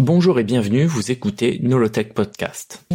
[0.00, 2.86] Bonjour et bienvenue, vous écoutez Nolotech Podcast.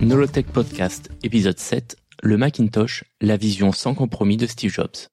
[0.00, 5.08] Nolotech Podcast, épisode 7, le Macintosh, la vision sans compromis de Steve Jobs.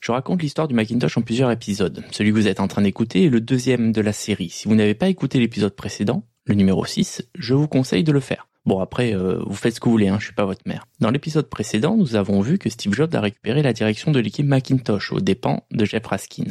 [0.00, 2.02] Je raconte l'histoire du Macintosh en plusieurs épisodes.
[2.12, 4.48] Celui que vous êtes en train d'écouter est le deuxième de la série.
[4.48, 8.20] Si vous n'avez pas écouté l'épisode précédent, le numéro 6, je vous conseille de le
[8.20, 8.47] faire.
[8.68, 10.84] Bon après, euh, vous faites ce que vous voulez, hein, je suis pas votre mère.
[11.00, 14.44] Dans l'épisode précédent, nous avons vu que Steve Jobs a récupéré la direction de l'équipe
[14.44, 16.44] Macintosh aux dépens de Jeff Raskin.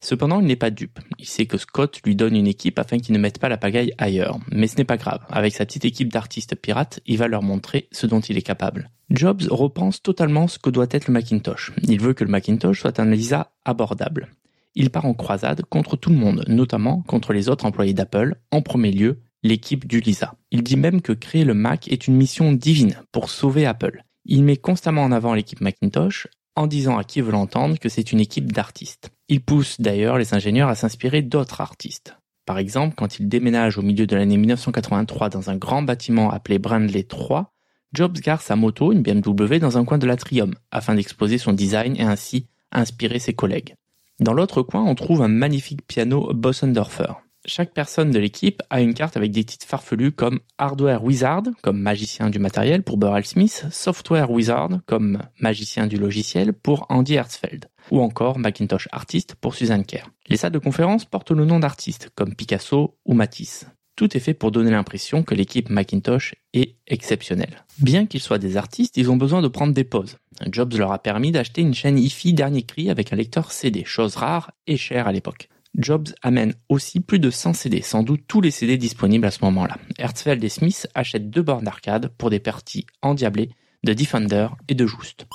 [0.00, 1.00] Cependant, il n'est pas dupe.
[1.18, 3.92] Il sait que Scott lui donne une équipe afin qu'il ne mette pas la pagaille
[3.98, 4.38] ailleurs.
[4.52, 5.26] Mais ce n'est pas grave.
[5.28, 8.88] Avec sa petite équipe d'artistes pirates, il va leur montrer ce dont il est capable.
[9.10, 11.72] Jobs repense totalement ce que doit être le Macintosh.
[11.82, 14.28] Il veut que le Macintosh soit un Lisa abordable.
[14.76, 18.62] Il part en croisade contre tout le monde, notamment contre les autres employés d'Apple, en
[18.62, 20.34] premier lieu l'équipe du Lisa.
[20.50, 24.04] Il dit même que créer le Mac est une mission divine pour sauver Apple.
[24.24, 28.12] Il met constamment en avant l'équipe Macintosh en disant à qui veut l'entendre que c'est
[28.12, 29.10] une équipe d'artistes.
[29.28, 32.16] Il pousse d'ailleurs les ingénieurs à s'inspirer d'autres artistes.
[32.44, 36.58] Par exemple, quand il déménage au milieu de l'année 1983 dans un grand bâtiment appelé
[36.58, 37.54] Brandley 3,
[37.92, 41.96] Jobs gare sa moto, une BMW, dans un coin de l'atrium, afin d'exposer son design
[41.96, 43.74] et ainsi inspirer ses collègues.
[44.20, 47.14] Dans l'autre coin, on trouve un magnifique piano Bossendorfer.
[47.46, 51.80] Chaque personne de l'équipe a une carte avec des titres farfelus comme Hardware Wizard, comme
[51.80, 57.66] magicien du matériel pour Burrell Smith, Software Wizard, comme magicien du logiciel pour Andy Hertzfeld,
[57.90, 60.10] ou encore Macintosh Artist pour Suzanne Kerr.
[60.28, 63.66] Les salles de conférence portent le nom d'artistes comme Picasso ou Matisse.
[63.96, 67.64] Tout est fait pour donner l'impression que l'équipe Macintosh est exceptionnelle.
[67.78, 70.18] Bien qu'ils soient des artistes, ils ont besoin de prendre des pauses.
[70.52, 74.16] Jobs leur a permis d'acheter une chaîne hi dernier cri avec un lecteur CD, chose
[74.16, 75.48] rare et chère à l'époque.
[75.76, 79.44] Jobs amène aussi plus de 100 CD, sans doute tous les CD disponibles à ce
[79.44, 79.76] moment-là.
[79.98, 83.50] Hertzfeld et Smith achètent deux bornes d'arcade pour des parties endiablées
[83.84, 85.26] de Defender et de Just.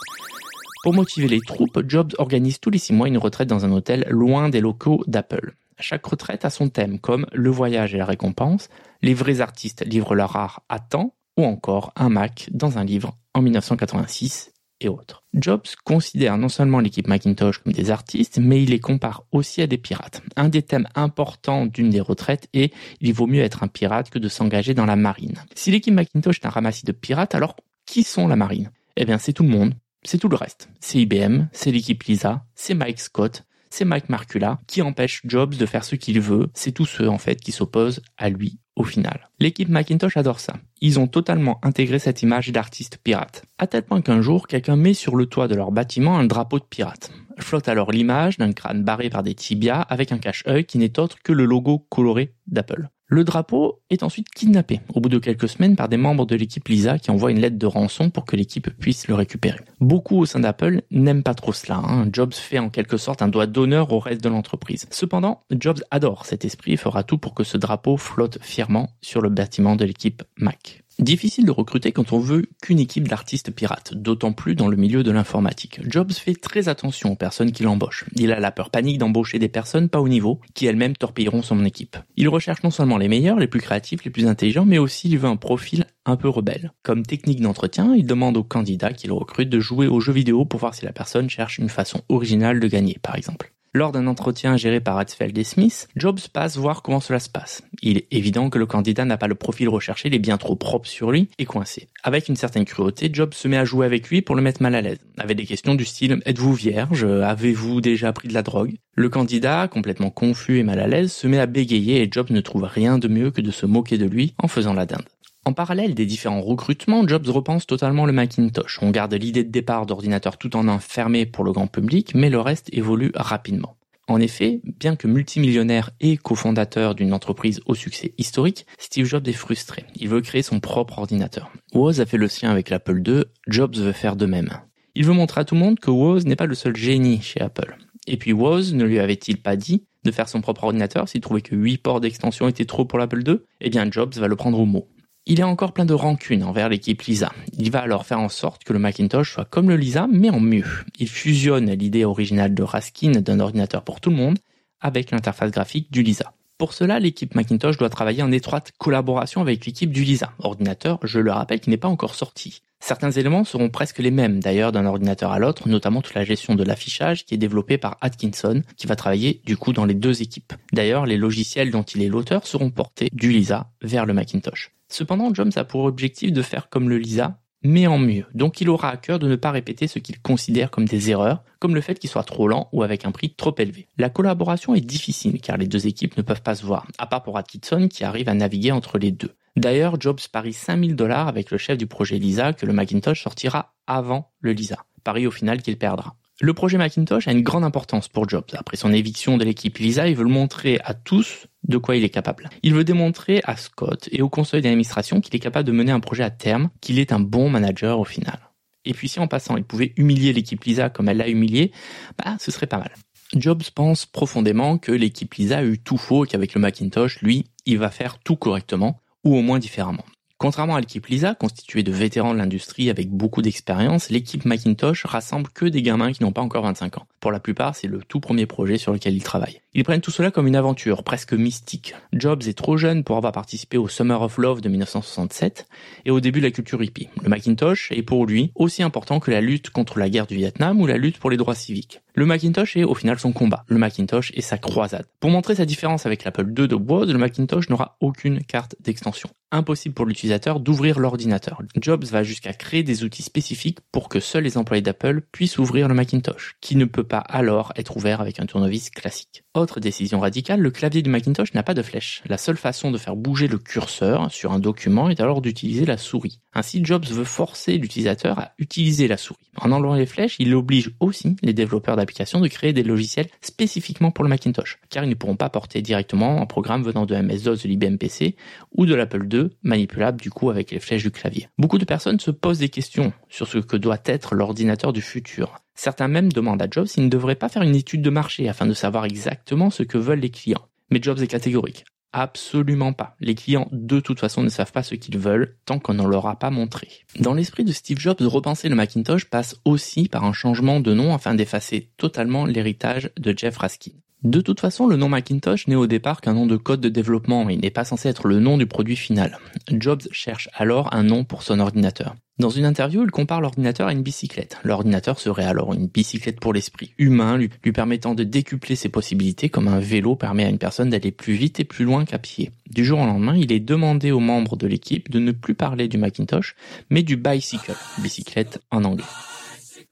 [0.83, 4.05] Pour motiver les troupes, Jobs organise tous les six mois une retraite dans un hôtel
[4.09, 5.55] loin des locaux d'Apple.
[5.79, 8.69] Chaque retraite a son thème, comme le voyage et la récompense,
[9.01, 13.17] les vrais artistes livrent leur art à temps, ou encore un Mac dans un livre
[13.33, 14.51] en 1986
[14.83, 15.23] autres.
[15.33, 19.67] Jobs considère non seulement l'équipe Macintosh comme des artistes, mais il les compare aussi à
[19.67, 20.21] des pirates.
[20.35, 24.19] Un des thèmes importants d'une des retraites est il vaut mieux être un pirate que
[24.19, 25.35] de s'engager dans la marine.
[25.55, 27.55] Si l'équipe Macintosh est un ramassis de pirates, alors
[27.85, 28.71] qui sont la marine?
[28.97, 30.69] Eh bien c'est tout le monde, c'est tout le reste.
[30.79, 35.65] C'est IBM, c'est l'équipe Lisa, c'est Mike Scott, c'est Mike Marcula qui empêche Jobs de
[35.65, 36.49] faire ce qu'il veut.
[36.53, 39.29] C'est tous ceux en fait qui s'opposent à lui au final.
[39.39, 40.53] L'équipe Macintosh adore ça.
[40.81, 43.43] Ils ont totalement intégré cette image d'artiste pirate.
[43.57, 46.59] À tel point qu'un jour, quelqu'un met sur le toit de leur bâtiment un drapeau
[46.59, 47.11] de pirate.
[47.39, 51.17] Flotte alors l'image d'un crâne barré par des tibias avec un cache-œil qui n'est autre
[51.23, 52.89] que le logo coloré d'Apple.
[53.15, 56.67] Le drapeau est ensuite kidnappé au bout de quelques semaines par des membres de l'équipe
[56.67, 59.61] Lisa qui envoient une lettre de rançon pour que l'équipe puisse le récupérer.
[59.79, 61.77] Beaucoup au sein d'Apple n'aiment pas trop cela.
[61.77, 62.09] Hein.
[62.11, 64.85] Jobs fait en quelque sorte un doigt d'honneur au reste de l'entreprise.
[64.91, 69.21] Cependant, Jobs adore cet esprit et fera tout pour que ce drapeau flotte fièrement sur
[69.21, 70.83] le bâtiment de l'équipe Mac.
[70.99, 75.03] Difficile de recruter quand on veut qu'une équipe d'artistes pirates, d'autant plus dans le milieu
[75.03, 75.81] de l'informatique.
[75.89, 78.05] Jobs fait très attention aux personnes qu'il embauche.
[78.15, 81.65] Il a la peur panique d'embaucher des personnes pas au niveau, qui elles-mêmes torpilleront son
[81.65, 81.97] équipe.
[82.15, 85.17] Il recherche non seulement les meilleurs, les plus créatifs, les plus intelligents, mais aussi il
[85.17, 86.71] veut un profil un peu rebelle.
[86.81, 90.61] Comme technique d'entretien, il demande aux candidats qu'il recrute de jouer aux jeux vidéo pour
[90.61, 93.54] voir si la personne cherche une façon originale de gagner, par exemple.
[93.75, 97.61] Lors d'un entretien géré par Hatzfeld et Smith, Jobs passe voir comment cela se passe.
[97.81, 100.55] Il est évident que le candidat n'a pas le profil recherché, il est bien trop
[100.55, 101.89] propre sur lui et coincé.
[102.01, 104.75] Avec une certaine cruauté, Jobs se met à jouer avec lui pour le mettre mal
[104.75, 104.99] à l'aise.
[105.17, 107.03] Avec des questions du style Êtes-vous vierge?
[107.03, 108.75] Avez-vous déjà pris de la drogue?
[108.93, 112.39] Le candidat, complètement confus et mal à l'aise, se met à bégayer et Jobs ne
[112.39, 115.03] trouve rien de mieux que de se moquer de lui en faisant la dinde.
[115.47, 118.79] En parallèle des différents recrutements, Jobs repense totalement le Macintosh.
[118.81, 122.31] On garde l'idée de départ d'ordinateur tout en un fermé pour le grand public, mais
[122.31, 123.77] le reste évolue rapidement.
[124.07, 129.33] En effet, bien que multimillionnaire et cofondateur d'une entreprise au succès historique, Steve Jobs est
[129.33, 129.85] frustré.
[129.95, 131.51] Il veut créer son propre ordinateur.
[131.73, 134.49] Woz a fait le sien avec l'Apple II, Jobs veut faire de même.
[134.95, 137.41] Il veut montrer à tout le monde que Woz n'est pas le seul génie chez
[137.41, 137.77] Apple.
[138.07, 141.41] Et puis Woz ne lui avait-il pas dit de faire son propre ordinateur s'il trouvait
[141.41, 144.59] que 8 ports d'extension étaient trop pour l'Apple II Eh bien Jobs va le prendre
[144.59, 144.87] au mot.
[145.27, 147.31] Il est encore plein de rancune envers l'équipe Lisa.
[147.57, 150.39] Il va alors faire en sorte que le Macintosh soit comme le Lisa, mais en
[150.39, 150.67] mieux.
[150.99, 154.37] Il fusionne l'idée originale de Raskin d'un ordinateur pour tout le monde
[154.81, 156.33] avec l'interface graphique du Lisa.
[156.59, 161.19] Pour cela, l'équipe Macintosh doit travailler en étroite collaboration avec l'équipe du Lisa, ordinateur, je
[161.19, 162.61] le rappelle, qui n'est pas encore sorti.
[162.79, 166.53] Certains éléments seront presque les mêmes d'ailleurs d'un ordinateur à l'autre, notamment toute la gestion
[166.53, 170.21] de l'affichage qui est développée par Atkinson, qui va travailler du coup dans les deux
[170.21, 170.53] équipes.
[170.71, 174.74] D'ailleurs, les logiciels dont il est l'auteur seront portés du Lisa vers le Macintosh.
[174.89, 178.25] Cependant, Jobs a pour objectif de faire comme le Lisa, mais en mieux.
[178.33, 181.43] Donc il aura à cœur de ne pas répéter ce qu'il considère comme des erreurs,
[181.59, 183.87] comme le fait qu'il soit trop lent ou avec un prix trop élevé.
[183.97, 187.23] La collaboration est difficile car les deux équipes ne peuvent pas se voir, à part
[187.23, 189.33] pour Atkinson qui arrive à naviguer entre les deux.
[189.55, 193.73] D'ailleurs, Jobs parie 5000 dollars avec le chef du projet Lisa que le Macintosh sortira
[193.87, 194.85] avant le Lisa.
[195.03, 196.15] Paris au final qu'il perdra.
[196.41, 198.43] Le projet Macintosh a une grande importance pour Jobs.
[198.57, 202.03] Après son éviction de l'équipe Lisa, il veut le montrer à tous de quoi il
[202.03, 202.49] est capable.
[202.61, 206.01] Il veut démontrer à Scott et au conseil d'administration qu'il est capable de mener un
[206.01, 208.37] projet à terme, qu'il est un bon manager au final.
[208.83, 211.71] Et puis si en passant il pouvait humilier l'équipe Lisa comme elle l'a humilié,
[212.17, 212.91] bah ce serait pas mal.
[213.33, 217.45] Jobs pense profondément que l'équipe Lisa a eu tout faux et qu'avec le Macintosh, lui,
[217.65, 220.05] il va faire tout correctement, ou au moins différemment.
[220.37, 225.47] Contrairement à l'équipe Lisa, constituée de vétérans de l'industrie avec beaucoup d'expérience, l'équipe Macintosh rassemble
[225.49, 227.07] que des gamins qui n'ont pas encore 25 ans.
[227.21, 229.61] Pour la plupart, c'est le tout premier projet sur lequel ils travaillent.
[229.73, 231.95] Ils prennent tout cela comme une aventure, presque mystique.
[232.11, 235.67] Jobs est trop jeune pour avoir participé au Summer of Love de 1967
[236.03, 237.07] et au début de la culture hippie.
[237.23, 240.81] Le Macintosh est pour lui aussi important que la lutte contre la guerre du Vietnam
[240.81, 242.01] ou la lutte pour les droits civiques.
[242.13, 243.63] Le Macintosh est au final son combat.
[243.67, 245.05] Le Macintosh est sa croisade.
[245.21, 249.29] Pour montrer sa différence avec l'Apple II de Woz, le Macintosh n'aura aucune carte d'extension
[249.55, 250.24] impossible pour l'utilisateur
[250.59, 251.61] d'ouvrir l'ordinateur.
[251.79, 255.87] Jobs va jusqu'à créer des outils spécifiques pour que seuls les employés d'Apple puissent ouvrir
[255.87, 259.44] le Macintosh, qui ne peut pas alors être ouvert avec un tournevis classique.
[259.55, 262.21] Autre décision radicale, le clavier du Macintosh n'a pas de flèche.
[262.27, 265.95] La seule façon de faire bouger le curseur sur un document est alors d'utiliser la
[265.97, 266.41] souris.
[266.53, 269.49] Ainsi, Jobs veut forcer l'utilisateur à utiliser la souris.
[269.55, 274.11] En enlevant les flèches, il oblige aussi les développeurs d'applications de créer des logiciels spécifiquement
[274.11, 277.63] pour le Macintosh, car ils ne pourront pas porter directement un programme venant de MS-DOS
[277.63, 278.35] de l'IBM PC
[278.73, 281.47] ou de l'Apple II, manipulable du coup avec les flèches du clavier.
[281.57, 285.61] Beaucoup de personnes se posent des questions sur ce que doit être l'ordinateur du futur.
[285.75, 288.65] Certains même demandent à Jobs s'il ne devrait pas faire une étude de marché afin
[288.65, 290.67] de savoir exactement ce que veulent les clients.
[290.89, 291.85] Mais Jobs est catégorique.
[292.17, 293.17] Absolument pas.
[293.19, 296.27] Les clients, de toute façon, ne savent pas ce qu'ils veulent tant qu'on ne leur
[296.27, 296.87] a pas montré.
[297.19, 301.13] Dans l'esprit de Steve Jobs, repenser le Macintosh passe aussi par un changement de nom
[301.13, 303.91] afin d'effacer totalement l'héritage de Jeff Raskin.
[304.25, 307.47] De toute façon, le nom Macintosh n'est au départ qu'un nom de code de développement,
[307.47, 309.37] il n'est pas censé être le nom du produit final.
[309.69, 312.15] Jobs cherche alors un nom pour son ordinateur.
[312.39, 314.57] Dans une interview, il compare l'ordinateur à une bicyclette.
[314.63, 319.49] L'ordinateur serait alors une bicyclette pour l'esprit, humain, lui, lui, permettant de décupler ses possibilités
[319.49, 322.49] comme un vélo permet à une personne d'aller plus vite et plus loin qu'à pied.
[322.71, 325.87] Du jour au lendemain, il est demandé aux membres de l'équipe de ne plus parler
[325.87, 326.55] du Macintosh,
[326.89, 329.05] mais du bicycle, bicyclette en anglais.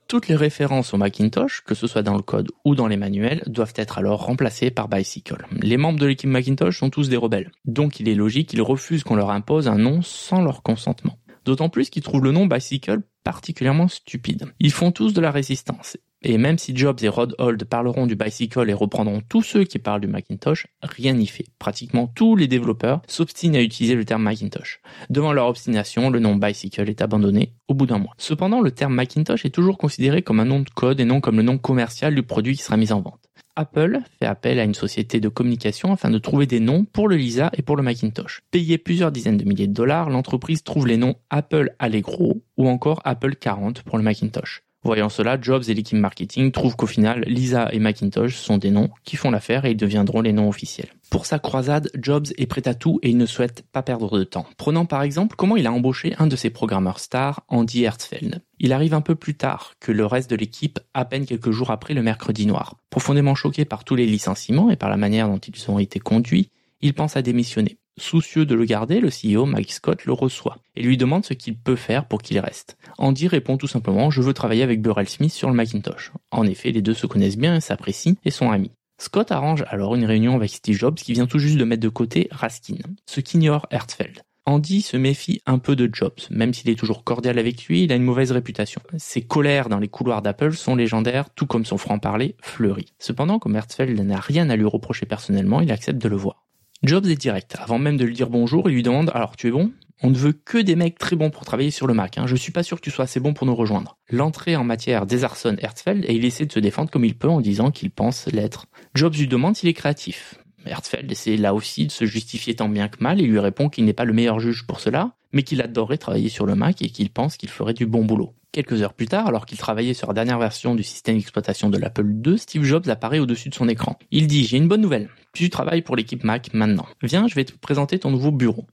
[0.07, 3.41] Toutes les références au Macintosh, que ce soit dans le code ou dans les manuels,
[3.47, 5.45] doivent être alors remplacées par Bicycle.
[5.61, 9.03] Les membres de l'équipe Macintosh sont tous des rebelles, donc il est logique qu'ils refusent
[9.03, 11.17] qu'on leur impose un nom sans leur consentement.
[11.45, 14.45] D'autant plus qu'ils trouvent le nom Bicycle particulièrement stupide.
[14.59, 15.97] Ils font tous de la résistance.
[16.25, 19.77] Et même si Jobs et Rod Hold parleront du bicycle et reprendront tous ceux qui
[19.77, 21.45] parlent du Macintosh, rien n'y fait.
[21.59, 24.81] Pratiquement tous les développeurs s'obstinent à utiliser le terme Macintosh.
[25.09, 28.13] Devant leur obstination, le nom bicycle est abandonné au bout d'un mois.
[28.17, 31.37] Cependant, le terme Macintosh est toujours considéré comme un nom de code et non comme
[31.37, 33.19] le nom commercial du produit qui sera mis en vente.
[33.55, 37.17] Apple fait appel à une société de communication afin de trouver des noms pour le
[37.17, 38.41] Lisa et pour le Macintosh.
[38.49, 43.01] Payé plusieurs dizaines de milliers de dollars, l'entreprise trouve les noms Apple Allegro ou encore
[43.03, 44.63] Apple 40 pour le Macintosh.
[44.83, 48.89] Voyant cela, Jobs et l'équipe marketing trouvent qu'au final, Lisa et Macintosh sont des noms
[49.05, 50.93] qui font l'affaire et ils deviendront les noms officiels.
[51.09, 54.23] Pour sa croisade, Jobs est prêt à tout et il ne souhaite pas perdre de
[54.25, 54.45] temps.
[54.57, 58.41] Prenons par exemple comment il a embauché un de ses programmeurs stars, Andy Hertzfeld.
[58.59, 61.71] Il arrive un peu plus tard que le reste de l'équipe, à peine quelques jours
[61.71, 62.75] après le mercredi noir.
[62.89, 66.49] Profondément choqué par tous les licenciements et par la manière dont ils ont été conduits,
[66.81, 67.77] il pense à démissionner.
[67.99, 71.55] Soucieux de le garder, le CEO Mike Scott le reçoit et lui demande ce qu'il
[71.55, 72.77] peut faire pour qu'il reste.
[72.97, 76.11] Andy répond tout simplement Je veux travailler avec Burrell Smith sur le Macintosh.
[76.31, 78.71] En effet, les deux se connaissent bien s'apprécient et sont amis.
[78.99, 81.89] Scott arrange alors une réunion avec Steve Jobs qui vient tout juste de mettre de
[81.89, 84.21] côté Raskin, ce qu'ignore Hertzfeld.
[84.45, 87.93] Andy se méfie un peu de Jobs, même s'il est toujours cordial avec lui, il
[87.93, 88.81] a une mauvaise réputation.
[88.97, 92.93] Ses colères dans les couloirs d'Apple sont légendaires, tout comme son franc-parler fleuri.
[92.99, 96.42] Cependant, comme Hertzfeld n'a rien à lui reprocher personnellement, il accepte de le voir.
[96.83, 97.55] Jobs est direct.
[97.59, 99.71] Avant même de lui dire bonjour, il lui demande Alors tu es bon?
[100.01, 102.17] On ne veut que des mecs très bons pour travailler sur le Mac.
[102.17, 102.27] Hein.
[102.27, 103.95] Je suis pas sûr que tu sois assez bon pour nous rejoindre.
[104.09, 107.39] L'entrée en matière désarçonne Hertzfeld et il essaie de se défendre comme il peut en
[107.39, 108.65] disant qu'il pense l'être.
[108.95, 110.35] Jobs lui demande s'il est créatif.
[110.65, 113.85] Hertzfeld essaie là aussi de se justifier tant bien que mal et lui répond qu'il
[113.85, 116.89] n'est pas le meilleur juge pour cela, mais qu'il adorerait travailler sur le Mac et
[116.89, 118.33] qu'il pense qu'il ferait du bon boulot.
[118.53, 121.77] Quelques heures plus tard, alors qu'il travaillait sur la dernière version du système d'exploitation de
[121.79, 123.97] l'Apple II, Steve Jobs apparaît au-dessus de son écran.
[124.11, 125.09] Il dit J'ai une bonne nouvelle.
[125.33, 126.85] Tu travailles pour l'équipe Mac maintenant.
[127.01, 128.67] Viens, je vais te présenter ton nouveau bureau.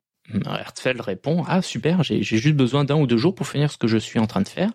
[0.45, 3.87] Hertzfeld répond Ah super, j'ai juste besoin d'un ou deux jours pour finir ce que
[3.87, 4.71] je suis en train de faire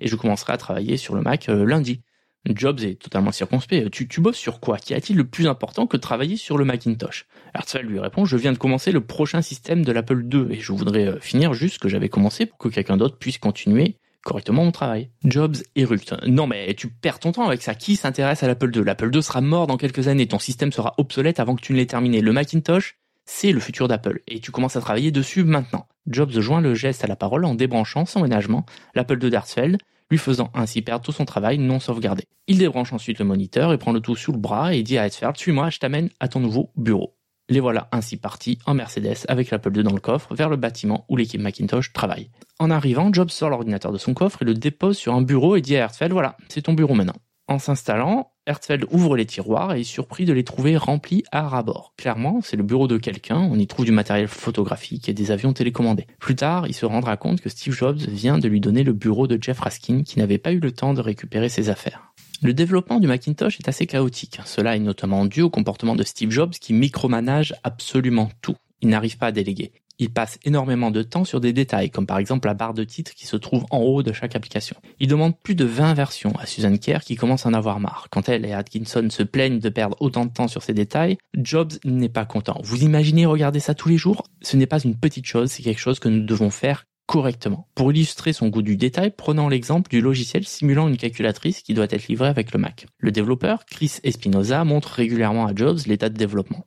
[0.00, 2.02] et je commencerai à travailler sur le Mac euh, lundi.
[2.44, 3.92] Jobs est totalement circonspect.
[3.92, 4.78] Tu, tu bosses sur quoi?
[4.78, 7.26] Qu'y a-t-il le plus important que de travailler sur le Macintosh?
[7.54, 10.72] Herzfeld lui répond, je viens de commencer le prochain système de l'Apple II et je
[10.72, 14.64] voudrais euh, finir juste ce que j'avais commencé pour que quelqu'un d'autre puisse continuer correctement
[14.64, 15.10] mon travail.
[15.24, 16.14] Jobs éructe.
[16.26, 17.74] Non mais tu perds ton temps avec ça.
[17.74, 20.26] Qui s'intéresse à l'Apple II L'Apple II sera mort dans quelques années.
[20.26, 22.20] Ton système sera obsolète avant que tu ne l'aies terminé.
[22.20, 25.86] Le Macintosh, c'est le futur d'Apple et tu commences à travailler dessus maintenant.
[26.06, 29.78] Jobs joint le geste à la parole en débranchant sans ménagement l'Apple II d'Herzfeld
[30.10, 32.24] lui faisant ainsi perdre tout son travail non sauvegardé.
[32.46, 35.04] Il débranche ensuite le moniteur et prend le tout sous le bras et dit à
[35.04, 37.17] Herzfeld, suis-moi, je t'amène à ton nouveau bureau.
[37.50, 41.06] Les voilà ainsi partis en Mercedes avec l'Apple II dans le coffre vers le bâtiment
[41.08, 42.28] où l'équipe Macintosh travaille.
[42.58, 45.62] En arrivant, Jobs sort l'ordinateur de son coffre et le dépose sur un bureau et
[45.62, 47.16] dit à Herzfeld, voilà, c'est ton bureau maintenant.
[47.46, 51.94] En s'installant, Herzfeld ouvre les tiroirs et est surpris de les trouver remplis à ras-bord.
[51.96, 55.54] Clairement, c'est le bureau de quelqu'un, on y trouve du matériel photographique et des avions
[55.54, 56.06] télécommandés.
[56.18, 59.26] Plus tard, il se rendra compte que Steve Jobs vient de lui donner le bureau
[59.26, 62.12] de Jeff Raskin qui n'avait pas eu le temps de récupérer ses affaires.
[62.40, 64.40] Le développement du Macintosh est assez chaotique.
[64.44, 68.56] Cela est notamment dû au comportement de Steve Jobs qui micromanage absolument tout.
[68.80, 72.18] Il n'arrive pas à déléguer il passe énormément de temps sur des détails, comme par
[72.18, 74.76] exemple la barre de titre qui se trouve en haut de chaque application.
[75.00, 78.06] Il demande plus de 20 versions à Susan Kerr qui commence à en avoir marre.
[78.10, 81.72] Quand elle et Atkinson se plaignent de perdre autant de temps sur ces détails, Jobs
[81.84, 82.60] n'est pas content.
[82.62, 84.24] Vous imaginez regarder ça tous les jours?
[84.42, 87.66] Ce n'est pas une petite chose, c'est quelque chose que nous devons faire correctement.
[87.74, 91.86] Pour illustrer son goût du détail, prenons l'exemple du logiciel simulant une calculatrice qui doit
[91.88, 92.86] être livrée avec le Mac.
[92.98, 96.66] Le développeur, Chris Espinoza, montre régulièrement à Jobs l'état de développement.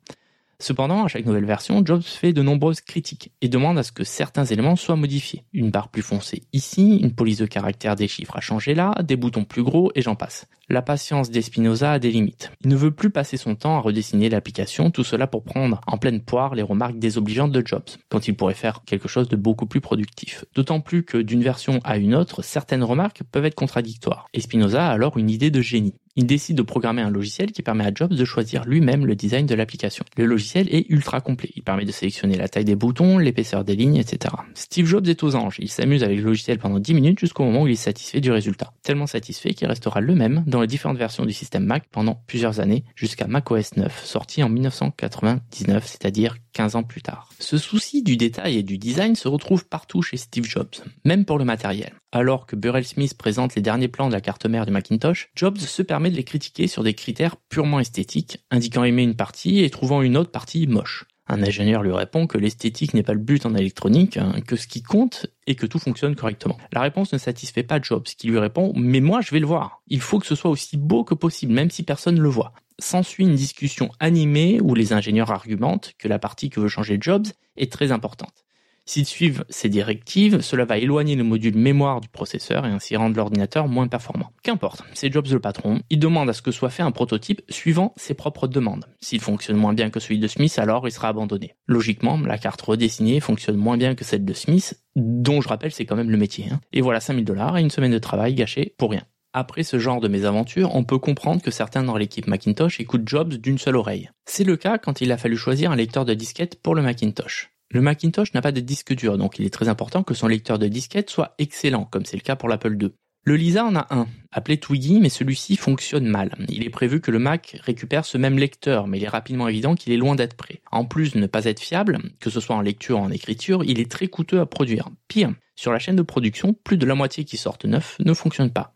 [0.57, 4.03] Cependant, à chaque nouvelle version, Jobs fait de nombreuses critiques et demande à ce que
[4.03, 5.43] certains éléments soient modifiés.
[5.53, 9.15] Une barre plus foncée ici, une police de caractère des chiffres à changer là, des
[9.15, 10.47] boutons plus gros et j'en passe.
[10.71, 12.49] La patience d'Espinoza a des limites.
[12.61, 15.97] Il ne veut plus passer son temps à redessiner l'application, tout cela pour prendre en
[15.97, 19.65] pleine poire les remarques désobligeantes de Jobs, quand il pourrait faire quelque chose de beaucoup
[19.65, 20.45] plus productif.
[20.55, 24.29] D'autant plus que d'une version à une autre, certaines remarques peuvent être contradictoires.
[24.33, 25.95] Espinoza a alors une idée de génie.
[26.17, 29.45] Il décide de programmer un logiciel qui permet à Jobs de choisir lui-même le design
[29.45, 30.03] de l'application.
[30.17, 31.51] Le logiciel est ultra complet.
[31.55, 34.35] Il permet de sélectionner la taille des boutons, l'épaisseur des lignes, etc.
[34.53, 35.55] Steve Jobs est aux anges.
[35.59, 38.29] Il s'amuse avec le logiciel pendant 10 minutes jusqu'au moment où il est satisfait du
[38.29, 38.73] résultat.
[38.83, 42.59] Tellement satisfait qu'il restera le même dans les différentes versions du système Mac pendant plusieurs
[42.59, 47.29] années jusqu'à macOS 9, sorti en 1999, c'est-à-dire 15 ans plus tard.
[47.39, 50.75] Ce souci du détail et du design se retrouve partout chez Steve Jobs,
[51.05, 51.93] même pour le matériel.
[52.11, 55.57] Alors que Burrell Smith présente les derniers plans de la carte mère du Macintosh, Jobs
[55.57, 59.69] se permet de les critiquer sur des critères purement esthétiques, indiquant aimer une partie et
[59.69, 61.05] trouvant une autre partie moche.
[61.31, 64.67] Un ingénieur lui répond que l'esthétique n'est pas le but en électronique, hein, que ce
[64.67, 66.57] qui compte est que tout fonctionne correctement.
[66.73, 69.81] La réponse ne satisfait pas Jobs, qui lui répond Mais moi je vais le voir.
[69.87, 72.51] Il faut que ce soit aussi beau que possible, même si personne ne le voit
[72.79, 77.27] s'ensuit une discussion animée où les ingénieurs argumentent que la partie que veut changer Jobs
[77.55, 78.43] est très importante.
[78.91, 83.15] S'ils suivent ces directives, cela va éloigner le module mémoire du processeur et ainsi rendre
[83.15, 84.33] l'ordinateur moins performant.
[84.43, 87.93] Qu'importe, c'est Jobs le patron, il demande à ce que soit fait un prototype suivant
[87.95, 88.83] ses propres demandes.
[88.99, 91.55] S'il fonctionne moins bien que celui de Smith, alors il sera abandonné.
[91.67, 95.85] Logiquement, la carte redessinée fonctionne moins bien que celle de Smith, dont je rappelle c'est
[95.85, 96.47] quand même le métier.
[96.51, 96.59] Hein.
[96.73, 99.03] Et voilà 5000 dollars et une semaine de travail gâchée pour rien.
[99.31, 103.35] Après ce genre de mésaventure, on peut comprendre que certains dans l'équipe Macintosh écoutent Jobs
[103.35, 104.09] d'une seule oreille.
[104.25, 107.51] C'est le cas quand il a fallu choisir un lecteur de disquette pour le Macintosh.
[107.71, 110.59] Le Macintosh n'a pas de disque dur, donc il est très important que son lecteur
[110.59, 112.91] de disquette soit excellent, comme c'est le cas pour l'Apple II.
[113.23, 116.35] Le Lisa en a un, appelé Twiggy, mais celui-ci fonctionne mal.
[116.49, 119.75] Il est prévu que le Mac récupère ce même lecteur, mais il est rapidement évident
[119.75, 120.61] qu'il est loin d'être prêt.
[120.71, 123.63] En plus de ne pas être fiable, que ce soit en lecture ou en écriture,
[123.63, 124.89] il est très coûteux à produire.
[125.07, 128.51] Pire, sur la chaîne de production, plus de la moitié qui sortent neufs ne fonctionnent
[128.51, 128.73] pas.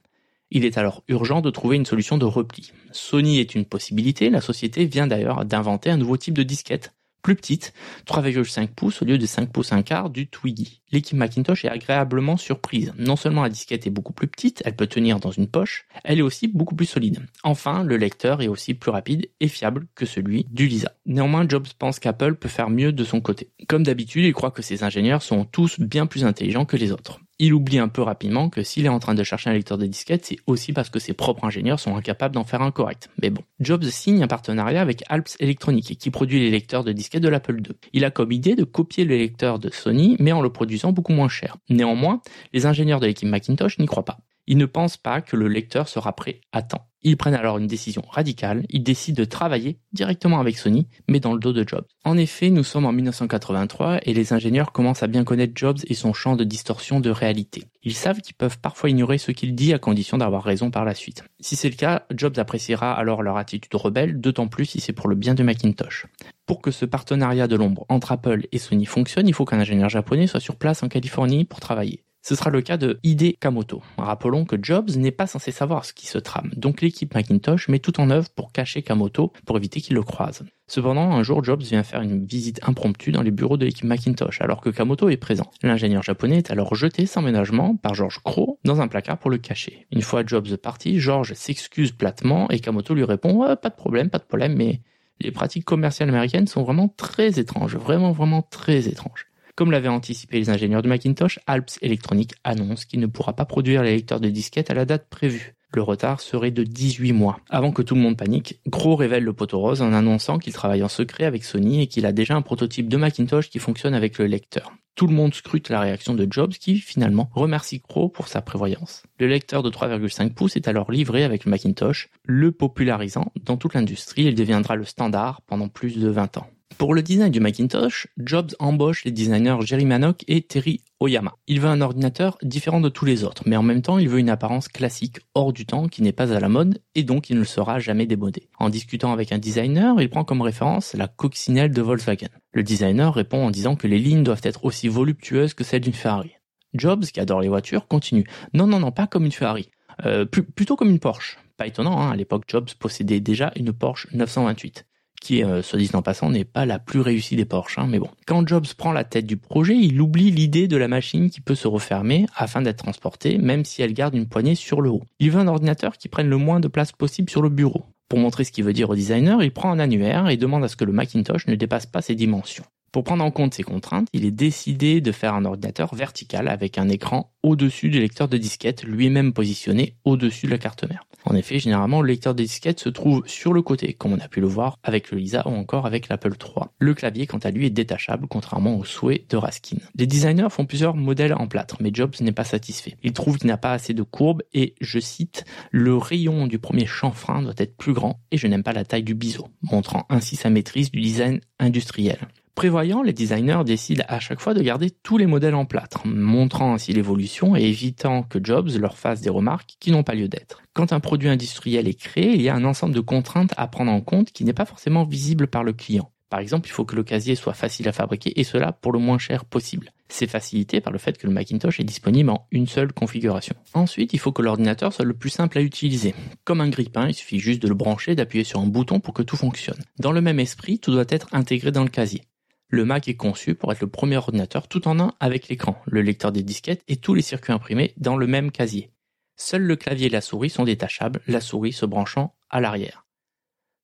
[0.52, 2.72] Il est alors urgent de trouver une solution de repli.
[2.92, 6.94] Sony est une possibilité, la société vient d'ailleurs d'inventer un nouveau type de disquette,
[7.26, 7.74] plus petite,
[8.06, 10.84] 3,5 pouces au lieu de 5 pouces un quart du Twiggy.
[10.92, 12.94] L'équipe Macintosh est agréablement surprise.
[13.00, 16.20] Non seulement la disquette est beaucoup plus petite, elle peut tenir dans une poche, elle
[16.20, 17.26] est aussi beaucoup plus solide.
[17.42, 20.92] Enfin, le lecteur est aussi plus rapide et fiable que celui du Lisa.
[21.08, 23.50] Néanmoins, Jobs pense qu'Apple peut faire mieux de son côté.
[23.68, 27.20] Comme d'habitude, il croit que ses ingénieurs sont tous bien plus intelligents que les autres
[27.40, 29.86] il oublie un peu rapidement que s'il est en train de chercher un lecteur de
[29.86, 33.10] disquette, c'est aussi parce que ses propres ingénieurs sont incapables d'en faire un correct.
[33.22, 33.42] Mais bon.
[33.60, 37.58] Jobs signe un partenariat avec Alps Electronic, qui produit les lecteurs de disquette de l'Apple
[37.58, 37.76] II.
[37.94, 41.14] Il a comme idée de copier le lecteur de Sony, mais en le produisant beaucoup
[41.14, 41.58] moins cher.
[41.70, 42.22] Néanmoins,
[42.54, 44.20] les ingénieurs de l'équipe Macintosh n'y croient pas.
[44.48, 46.88] Ils ne pensent pas que le lecteur sera prêt à temps.
[47.08, 51.34] Ils prennent alors une décision radicale, ils décident de travailler directement avec Sony, mais dans
[51.34, 51.86] le dos de Jobs.
[52.04, 55.94] En effet, nous sommes en 1983 et les ingénieurs commencent à bien connaître Jobs et
[55.94, 57.66] son champ de distorsion de réalité.
[57.84, 60.96] Ils savent qu'ils peuvent parfois ignorer ce qu'il dit à condition d'avoir raison par la
[60.96, 61.24] suite.
[61.40, 65.08] Si c'est le cas, Jobs appréciera alors leur attitude rebelle, d'autant plus si c'est pour
[65.08, 66.08] le bien de Macintosh.
[66.48, 69.90] Pour que ce partenariat de l'ombre entre Apple et Sony fonctionne, il faut qu'un ingénieur
[69.90, 72.02] japonais soit sur place en Californie pour travailler.
[72.28, 73.84] Ce sera le cas de Hide Kamoto.
[74.00, 77.78] Rappelons que Jobs n'est pas censé savoir ce qui se trame, donc l'équipe Macintosh met
[77.78, 80.44] tout en œuvre pour cacher Kamoto pour éviter qu'il le croise.
[80.66, 84.42] Cependant, un jour, Jobs vient faire une visite impromptue dans les bureaux de l'équipe Macintosh
[84.42, 85.52] alors que Kamoto est présent.
[85.62, 89.38] L'ingénieur japonais est alors jeté sans ménagement par George Crow dans un placard pour le
[89.38, 89.86] cacher.
[89.92, 94.18] Une fois Jobs parti, George s'excuse platement et Kamoto lui répond pas de problème, pas
[94.18, 94.82] de problème, mais
[95.22, 99.28] les pratiques commerciales américaines sont vraiment très étranges, vraiment vraiment très étranges.
[99.56, 103.84] Comme l'avaient anticipé les ingénieurs de Macintosh, Alps Electronics annonce qu'il ne pourra pas produire
[103.84, 105.56] les lecteurs de disquettes à la date prévue.
[105.74, 107.40] Le retard serait de 18 mois.
[107.50, 110.84] Avant que tout le monde panique, Gros révèle le poteau rose en annonçant qu'il travaille
[110.84, 114.18] en secret avec Sony et qu'il a déjà un prototype de Macintosh qui fonctionne avec
[114.18, 114.74] le lecteur.
[114.96, 119.04] Tout le monde scrute la réaction de Jobs qui, finalement, remercie Crow pour sa prévoyance.
[119.20, 123.74] Le lecteur de 3,5 pouces est alors livré avec le Macintosh, le popularisant dans toute
[123.74, 124.24] l'industrie.
[124.24, 126.48] Il deviendra le standard pendant plus de 20 ans.
[126.78, 131.34] Pour le design du Macintosh, Jobs embauche les designers Jerry Manock et Terry Oyama.
[131.48, 134.20] Il veut un ordinateur différent de tous les autres, mais en même temps il veut
[134.20, 137.40] une apparence classique, hors du temps, qui n'est pas à la mode, et donc il
[137.40, 138.50] ne sera jamais démodé.
[138.60, 142.28] En discutant avec un designer, il prend comme référence la coccinelle de Volkswagen.
[142.52, 145.94] Le designer répond en disant que les lignes doivent être aussi voluptueuses que celles d'une
[145.94, 146.32] Ferrari.
[146.74, 148.26] Jobs, qui adore les voitures, continue.
[148.54, 149.70] Non, non, non, pas comme une Ferrari.
[150.06, 151.38] Euh, plutôt comme une Porsche.
[151.56, 154.86] Pas étonnant, hein, à l'époque Jobs possédait déjà une Porsche 928
[155.22, 157.80] qui, euh, soit dit en passant, n'est pas la plus réussie des Porsche.
[157.80, 160.88] Hein, mais bon, quand Jobs prend la tête du projet, il oublie l'idée de la
[160.88, 164.82] machine qui peut se refermer afin d'être transportée, même si elle garde une poignée sur
[164.82, 165.04] le haut.
[165.20, 167.86] Il veut un ordinateur qui prenne le moins de place possible sur le bureau.
[168.10, 170.68] Pour montrer ce qu'il veut dire au designer, il prend un annuaire et demande à
[170.68, 172.66] ce que le Macintosh ne dépasse pas ses dimensions.
[172.96, 176.78] Pour prendre en compte ces contraintes, il est décidé de faire un ordinateur vertical avec
[176.78, 181.04] un écran au-dessus du lecteur de disquette, lui-même positionné au-dessus de la carte mère.
[181.26, 184.30] En effet, généralement, le lecteur de disquette se trouve sur le côté, comme on a
[184.30, 186.68] pu le voir avec le Lisa ou encore avec l'Apple III.
[186.80, 189.80] Le clavier, quant à lui, est détachable, contrairement au souhait de Raskin.
[189.96, 192.96] Les designers font plusieurs modèles en plâtre, mais Jobs n'est pas satisfait.
[193.04, 196.86] Il trouve qu'il n'a pas assez de courbes et, je cite, le rayon du premier
[196.86, 200.38] chanfrein doit être plus grand et je n'aime pas la taille du biseau, montrant ainsi
[200.38, 202.20] sa maîtrise du design industriel.
[202.56, 206.74] Prévoyant, les designers décident à chaque fois de garder tous les modèles en plâtre, montrant
[206.74, 210.62] ainsi l'évolution et évitant que Jobs leur fasse des remarques qui n'ont pas lieu d'être.
[210.74, 213.92] Quand un produit industriel est créé, il y a un ensemble de contraintes à prendre
[213.92, 216.10] en compte qui n'est pas forcément visible par le client.
[216.30, 219.00] Par exemple, il faut que le casier soit facile à fabriquer et cela pour le
[219.00, 219.92] moins cher possible.
[220.08, 223.56] C'est facilité par le fait que le Macintosh est disponible en une seule configuration.
[223.74, 226.16] Ensuite, il faut que l'ordinateur soit le plus simple à utiliser.
[226.46, 229.24] Comme un grille-pain, il suffit juste de le brancher, d'appuyer sur un bouton pour que
[229.24, 229.84] tout fonctionne.
[230.00, 232.22] Dans le même esprit, tout doit être intégré dans le casier.
[232.68, 236.02] Le Mac est conçu pour être le premier ordinateur tout en un avec l'écran, le
[236.02, 238.92] lecteur des disquettes et tous les circuits imprimés dans le même casier.
[239.36, 243.06] Seuls le clavier et la souris sont détachables, la souris se branchant à l'arrière.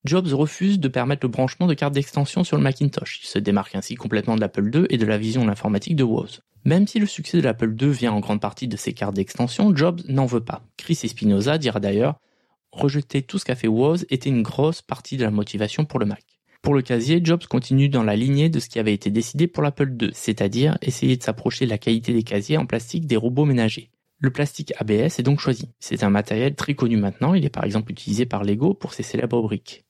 [0.04, 3.20] Jobs refuse de permettre le branchement de cartes d'extension sur le Macintosh.
[3.24, 6.04] Il se démarque ainsi complètement de l'Apple II et de la vision de l'informatique de
[6.04, 6.41] Woz.
[6.65, 9.76] Même si le succès de l'Apple II vient en grande partie de ces cartes d'extension,
[9.76, 10.63] Jobs n'en veut pas.
[10.78, 12.20] Chris Espinosa dira d'ailleurs
[12.72, 16.06] Rejeter tout ce qu'a fait Woz était une grosse partie de la motivation pour le
[16.06, 16.31] Mac.
[16.62, 19.63] Pour le casier, Jobs continue dans la lignée de ce qui avait été décidé pour
[19.63, 23.45] l'Apple II, c'est-à-dire essayer de s'approcher de la qualité des casiers en plastique des robots
[23.45, 23.89] ménagers.
[24.19, 25.69] Le plastique ABS est donc choisi.
[25.80, 29.02] C'est un matériel très connu maintenant, il est par exemple utilisé par Lego pour ses
[29.02, 29.86] célèbres briques.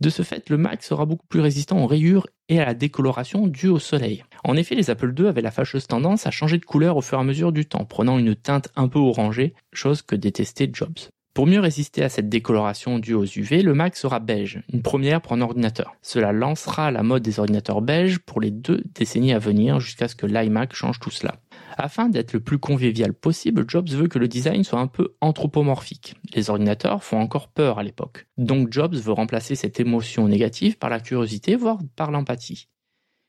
[0.00, 3.48] De ce fait, le Mac sera beaucoup plus résistant aux rayures et à la décoloration
[3.48, 4.24] due au soleil.
[4.44, 7.18] En effet, les Apple II avaient la fâcheuse tendance à changer de couleur au fur
[7.18, 10.98] et à mesure du temps, prenant une teinte un peu orangée, chose que détestait Jobs.
[11.34, 15.22] Pour mieux résister à cette décoloration due aux UV, le Mac sera beige, une première
[15.22, 15.94] pour un ordinateur.
[16.02, 20.14] Cela lancera la mode des ordinateurs beiges pour les deux décennies à venir jusqu'à ce
[20.14, 21.36] que l'iMac change tout cela.
[21.78, 26.16] Afin d'être le plus convivial possible, Jobs veut que le design soit un peu anthropomorphique.
[26.34, 28.26] Les ordinateurs font encore peur à l'époque.
[28.36, 32.68] Donc Jobs veut remplacer cette émotion négative par la curiosité, voire par l'empathie.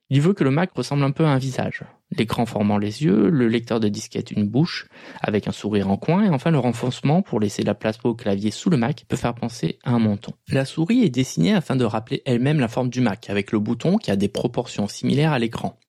[0.09, 1.85] Il veut que le Mac ressemble un peu à un visage.
[2.15, 4.87] L'écran formant les yeux, le lecteur de disquette une bouche,
[5.21, 8.51] avec un sourire en coin, et enfin le renfoncement pour laisser la place au clavier
[8.51, 10.33] sous le Mac peut faire penser à un menton.
[10.49, 13.97] La souris est dessinée afin de rappeler elle-même la forme du Mac, avec le bouton
[13.97, 15.79] qui a des proportions similaires à l'écran.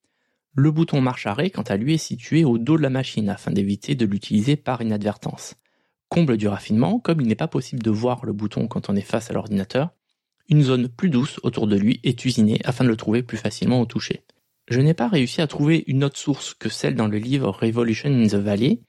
[0.55, 3.51] Le bouton marche arrêt, quant à lui, est situé au dos de la machine afin
[3.51, 5.55] d'éviter de l'utiliser par inadvertance.
[6.09, 9.01] Comble du raffinement, comme il n'est pas possible de voir le bouton quand on est
[9.01, 9.89] face à l'ordinateur,
[10.47, 13.81] une zone plus douce autour de lui est usinée afin de le trouver plus facilement
[13.81, 14.23] au toucher.
[14.67, 18.09] Je n'ai pas réussi à trouver une autre source que celle dans le livre Revolution
[18.09, 18.81] in the Valley,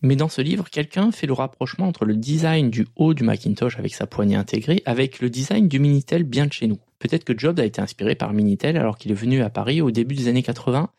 [0.00, 3.78] mais dans ce livre, quelqu'un fait le rapprochement entre le design du haut du Macintosh
[3.78, 6.78] avec sa poignée intégrée avec le design du Minitel bien de chez nous.
[7.00, 9.90] Peut-être que Jobs a été inspiré par Minitel alors qu'il est venu à Paris au
[9.90, 10.90] début des années 80.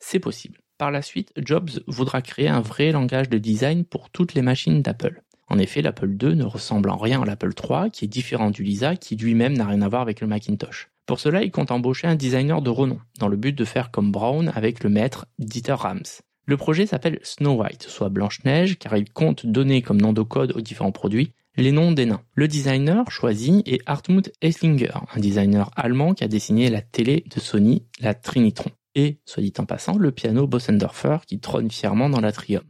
[0.00, 0.58] C'est possible.
[0.76, 4.82] Par la suite, Jobs voudra créer un vrai langage de design pour toutes les machines
[4.82, 5.22] d'Apple.
[5.48, 8.62] En effet, l'Apple II ne ressemble en rien à l'Apple III, qui est différent du
[8.62, 10.91] Lisa, qui lui-même n'a rien à voir avec le Macintosh.
[11.12, 14.10] Pour cela, il compte embaucher un designer de renom, dans le but de faire comme
[14.10, 16.00] Brown avec le maître Dieter Rams.
[16.46, 20.56] Le projet s'appelle Snow White, soit Blanche-Neige, car il compte donner comme nom de code
[20.56, 22.22] aux différents produits les noms des nains.
[22.34, 27.40] Le designer choisi est Hartmut Esslinger, un designer allemand qui a dessiné la télé de
[27.40, 28.70] Sony, la Trinitron.
[28.94, 32.64] Et, soit dit en passant, le piano Bossendorfer qui trône fièrement dans l'atrium.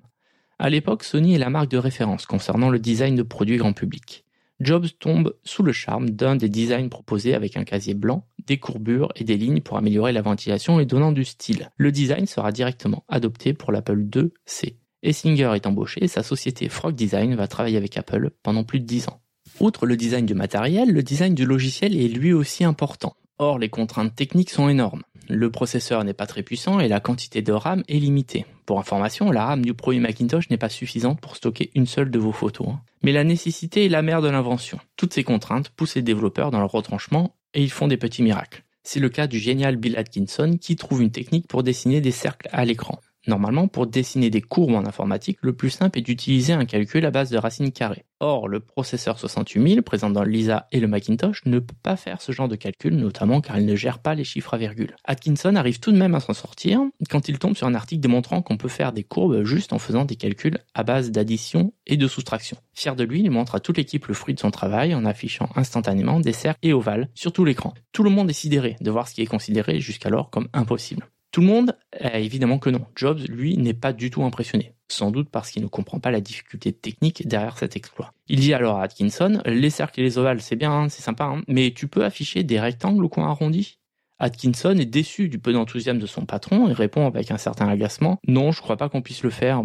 [0.59, 4.25] À l'époque, Sony est la marque de référence concernant le design de produits grand public.
[4.63, 9.13] Jobs tombe sous le charme d'un des designs proposés avec un casier blanc, des courbures
[9.17, 11.71] et des lignes pour améliorer la ventilation et donnant du style.
[11.77, 14.79] Le design sera directement adopté pour l'Apple II-C.
[15.03, 18.87] Essinger est embauché et sa société Frog Design va travailler avec Apple pendant plus de
[18.87, 19.21] 10 ans.
[19.61, 23.17] Outre le design du matériel, le design du logiciel est lui aussi important.
[23.39, 25.03] Or, les contraintes techniques sont énormes.
[25.29, 28.47] Le processeur n'est pas très puissant et la quantité de RAM est limitée.
[28.67, 32.19] Pour information, la RAM du premier Macintosh n'est pas suffisante pour stocker une seule de
[32.19, 32.69] vos photos.
[32.69, 32.81] Hein.
[33.03, 34.79] Mais la nécessité est la mère de l'invention.
[34.97, 38.65] Toutes ces contraintes poussent les développeurs dans leur retranchement et ils font des petits miracles.
[38.83, 42.49] C'est le cas du génial Bill Atkinson qui trouve une technique pour dessiner des cercles
[42.53, 43.01] à l'écran.
[43.27, 47.11] Normalement, pour dessiner des courbes en informatique, le plus simple est d'utiliser un calcul à
[47.11, 48.05] base de racines carrées.
[48.19, 52.33] Or, le processeur 68000 présent dans Lisa et le Macintosh ne peut pas faire ce
[52.33, 54.97] genre de calcul, notamment car il ne gère pas les chiffres à virgule.
[55.05, 56.81] Atkinson arrive tout de même à s'en sortir
[57.11, 60.05] quand il tombe sur un article démontrant qu'on peut faire des courbes juste en faisant
[60.05, 62.57] des calculs à base d'addition et de soustraction.
[62.75, 65.49] Fier de lui, il montre à toute l'équipe le fruit de son travail en affichant
[65.57, 67.75] instantanément des cercles et ovales sur tout l'écran.
[67.93, 71.07] Tout le monde est sidéré de voir ce qui est considéré jusqu'alors comme impossible.
[71.33, 72.85] Tout le monde, évidemment que non.
[72.95, 74.75] Jobs, lui, n'est pas du tout impressionné.
[74.89, 78.13] Sans doute parce qu'il ne comprend pas la difficulté technique derrière cet exploit.
[78.29, 81.25] Il dit alors à Atkinson, les cercles et les ovales, c'est bien, hein, c'est sympa,
[81.25, 83.79] hein, mais tu peux afficher des rectangles au coin arrondi?
[84.19, 88.21] Atkinson est déçu du peu d'enthousiasme de son patron et répond avec un certain agacement
[88.29, 89.63] Non, je crois pas qu'on puisse le faire.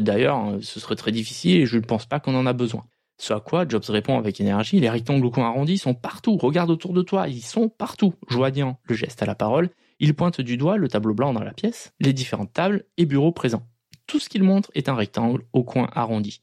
[0.00, 2.84] D'ailleurs, hein, ce serait très difficile et je ne pense pas qu'on en a besoin.
[3.18, 6.38] Ce à quoi Jobs répond avec énergie Les rectangles au coin arrondi sont partout.
[6.38, 8.14] Regarde autour de toi, ils sont partout.
[8.28, 9.68] Joignant le geste à la parole,
[10.00, 13.32] il pointe du doigt le tableau blanc dans la pièce, les différentes tables et bureaux
[13.32, 13.66] présents.
[14.06, 16.42] Tout ce qu'il montre est un rectangle au coin arrondi.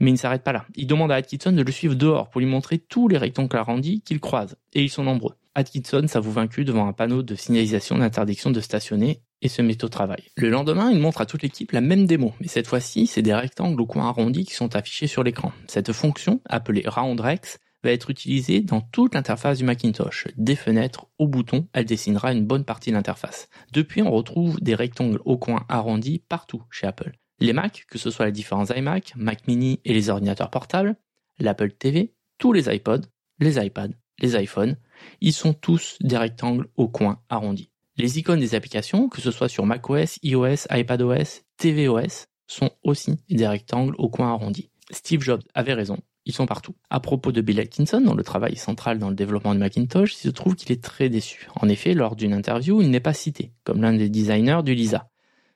[0.00, 0.64] Mais il ne s'arrête pas là.
[0.74, 4.00] Il demande à Atkinson de le suivre dehors pour lui montrer tous les rectangles arrondis
[4.00, 4.56] qu'il croise.
[4.72, 5.34] Et ils sont nombreux.
[5.54, 9.88] Atkinson s'avoue vaincu devant un panneau de signalisation d'interdiction de stationner et se met au
[9.88, 10.24] travail.
[10.36, 13.34] Le lendemain, il montre à toute l'équipe la même démo, mais cette fois-ci, c'est des
[13.34, 15.52] rectangles au coin arrondi qui sont affichés sur l'écran.
[15.68, 20.26] Cette fonction, appelée RoundRex, va être utilisée dans toute l'interface du Macintosh.
[20.36, 23.48] Des fenêtres au bouton, elle dessinera une bonne partie de l'interface.
[23.72, 27.12] Depuis, on retrouve des rectangles au coin arrondis partout chez Apple.
[27.40, 30.96] Les Mac, que ce soit les différents iMac, Mac mini et les ordinateurs portables,
[31.38, 33.02] l'Apple TV, tous les iPods,
[33.38, 34.76] les iPads, les iPhones,
[35.20, 37.70] ils sont tous des rectangles au coin arrondis.
[37.96, 43.46] Les icônes des applications, que ce soit sur macOS, iOS, iPadOS, tvOS, sont aussi des
[43.46, 44.70] rectangles au coin arrondi.
[44.90, 46.74] Steve Jobs avait raison, ils sont partout.
[46.90, 50.18] À propos de Bill Atkinson, dont le travail central dans le développement de Macintosh, il
[50.18, 51.48] se trouve qu'il est très déçu.
[51.60, 55.08] En effet, lors d'une interview, il n'est pas cité, comme l'un des designers du Lisa.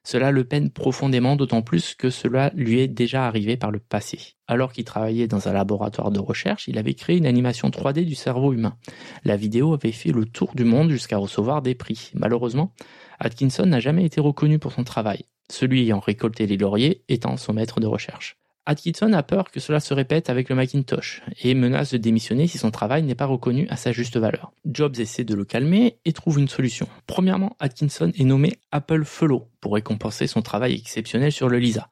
[0.04, 4.36] Cela le peine profondément, d'autant plus que cela lui est déjà arrivé par le passé.
[4.46, 8.14] Alors qu'il travaillait dans un laboratoire de recherche, il avait créé une animation 3D du
[8.14, 8.76] cerveau humain.
[9.24, 12.10] La vidéo avait fait le tour du monde jusqu'à recevoir des prix.
[12.14, 12.72] Malheureusement,
[13.18, 17.52] Atkinson n'a jamais été reconnu pour son travail, celui ayant récolté les lauriers étant son
[17.52, 18.38] maître de recherche.
[18.68, 22.58] Atkinson a peur que cela se répète avec le Macintosh et menace de démissionner si
[22.58, 24.52] son travail n'est pas reconnu à sa juste valeur.
[24.66, 26.86] Jobs essaie de le calmer et trouve une solution.
[27.06, 31.88] Premièrement, Atkinson est nommé Apple Fellow pour récompenser son travail exceptionnel sur le Lisa.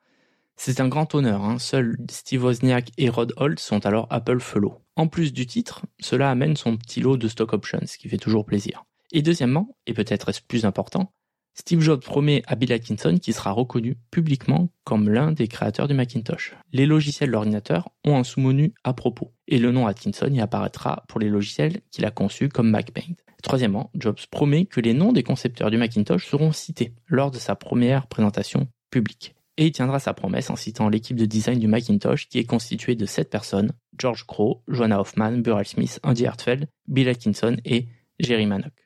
[0.56, 1.58] C'est un grand honneur, hein.
[1.58, 4.82] seuls Steve Wozniak et Rod Holt sont alors Apple Fellow.
[4.96, 8.18] En plus du titre, cela amène son petit lot de stock options, ce qui fait
[8.18, 8.84] toujours plaisir.
[9.12, 11.10] Et deuxièmement, et peut-être est-ce plus important,
[11.58, 15.94] Steve Jobs promet à Bill Atkinson qu'il sera reconnu publiquement comme l'un des créateurs du
[15.94, 16.54] Macintosh.
[16.72, 21.04] Les logiciels de l'ordinateur ont un sous-menu à propos, et le nom Atkinson y apparaîtra
[21.08, 23.14] pour les logiciels qu'il a conçus comme MacPaint.
[23.42, 27.54] Troisièmement, Jobs promet que les noms des concepteurs du Macintosh seront cités lors de sa
[27.54, 29.34] première présentation publique.
[29.56, 32.96] Et il tiendra sa promesse en citant l'équipe de design du Macintosh qui est constituée
[32.96, 37.86] de sept personnes, George Crow, Joanna Hoffman, Burrell Smith, Andy Hartfeld, Bill Atkinson et
[38.20, 38.86] Jerry Manock.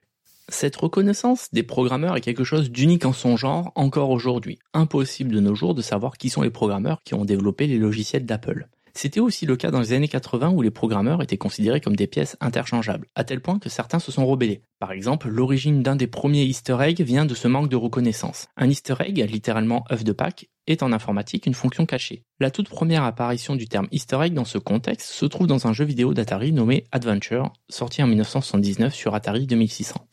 [0.52, 4.58] Cette reconnaissance des programmeurs est quelque chose d'unique en son genre encore aujourd'hui.
[4.74, 8.26] Impossible de nos jours de savoir qui sont les programmeurs qui ont développé les logiciels
[8.26, 8.68] d'Apple.
[8.92, 12.08] C'était aussi le cas dans les années 80 où les programmeurs étaient considérés comme des
[12.08, 14.62] pièces interchangeables, à tel point que certains se sont rebellés.
[14.80, 18.48] Par exemple, l'origine d'un des premiers easter eggs vient de ce manque de reconnaissance.
[18.56, 22.24] Un easter egg, littéralement œuf de Pâques, est en informatique une fonction cachée.
[22.40, 25.72] La toute première apparition du terme easter egg dans ce contexte se trouve dans un
[25.72, 30.04] jeu vidéo d'Atari nommé Adventure, sorti en 1979 sur Atari 2600.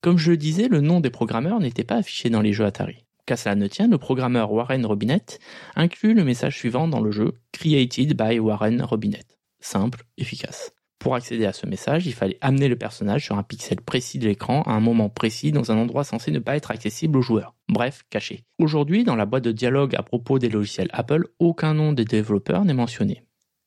[0.00, 3.04] Comme je le disais, le nom des programmeurs n'était pas affiché dans les jeux Atari.
[3.26, 5.40] Qu'à cela ne tient, le programmeur Warren Robinett
[5.74, 9.38] inclut le message suivant dans le jeu Created by Warren Robinett.
[9.60, 10.72] Simple, efficace.
[11.00, 14.26] Pour accéder à ce message, il fallait amener le personnage sur un pixel précis de
[14.26, 17.54] l'écran à un moment précis dans un endroit censé ne pas être accessible aux joueurs.
[17.68, 18.44] Bref, caché.
[18.58, 22.64] Aujourd'hui, dans la boîte de dialogue à propos des logiciels Apple, aucun nom des développeurs
[22.64, 23.22] n'est mentionné.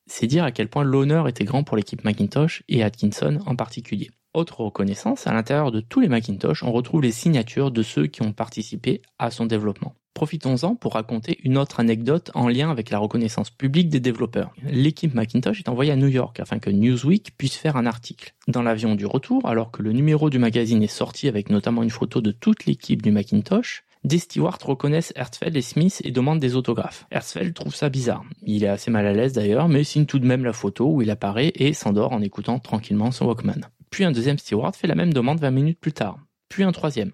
[0.07, 4.09] C'est dire à quel point l'honneur était grand pour l'équipe Macintosh et Atkinson en particulier.
[4.35, 8.21] Autre reconnaissance, à l'intérieur de tous les Macintosh, on retrouve les signatures de ceux qui
[8.21, 9.95] ont participé à son développement.
[10.13, 14.53] Profitons-en pour raconter une autre anecdote en lien avec la reconnaissance publique des développeurs.
[14.61, 18.35] L'équipe Macintosh est envoyée à New York afin que Newsweek puisse faire un article.
[18.47, 21.89] Dans l'avion du retour, alors que le numéro du magazine est sorti avec notamment une
[21.89, 26.55] photo de toute l'équipe du Macintosh, des stewards reconnaissent Hertzfeld et Smith et demandent des
[26.55, 27.07] autographes.
[27.09, 28.23] Hertzfeld trouve ça bizarre.
[28.43, 31.01] Il est assez mal à l'aise d'ailleurs, mais signe tout de même la photo où
[31.01, 33.61] il apparaît et s'endort en écoutant tranquillement son Walkman.
[33.89, 36.19] Puis un deuxième steward fait la même demande 20 minutes plus tard.
[36.47, 37.11] Puis un troisième.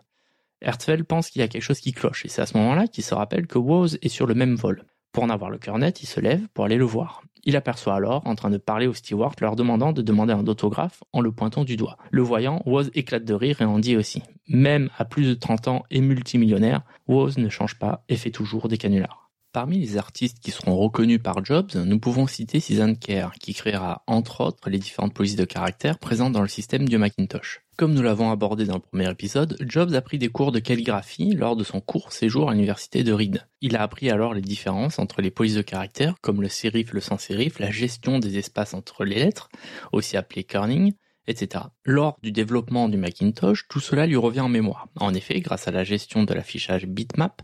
[0.61, 3.03] Hertzfeld pense qu'il y a quelque chose qui cloche et c'est à ce moment-là qu'il
[3.03, 4.85] se rappelle que Woz est sur le même vol.
[5.11, 7.21] Pour en avoir le cœur net, il se lève pour aller le voir.
[7.45, 11.03] Il aperçoit alors, en train de parler au steward, leur demandant de demander un autographe
[11.13, 11.97] en le pointant du doigt.
[12.11, 14.23] Le voyant, Woz éclate de rire et en dit aussi.
[14.47, 18.67] Même à plus de 30 ans et multimillionnaire, Woz ne change pas et fait toujours
[18.67, 19.24] des canulars.
[19.55, 24.03] Parmi les artistes qui seront reconnus par Jobs, nous pouvons citer Susan Kerr, qui créera
[24.05, 27.61] entre autres les différentes polices de caractère présentes dans le système du Macintosh.
[27.77, 31.31] Comme nous l'avons abordé dans le premier épisode, Jobs a pris des cours de calligraphie
[31.35, 33.47] lors de son court séjour à l'université de Reed.
[33.61, 36.99] Il a appris alors les différences entre les polices de caractère, comme le sérif, le
[36.99, 39.47] sans sérif, la gestion des espaces entre les lettres,
[39.93, 40.95] aussi appelé kerning,
[41.27, 41.63] etc.
[41.85, 44.89] Lors du développement du Macintosh, tout cela lui revient en mémoire.
[44.97, 47.41] En effet, grâce à la gestion de l'affichage bitmap,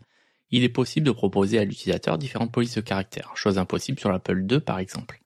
[0.51, 4.45] il est possible de proposer à l'utilisateur différentes polices de caractère, chose impossible sur l'Apple
[4.49, 5.21] II par exemple.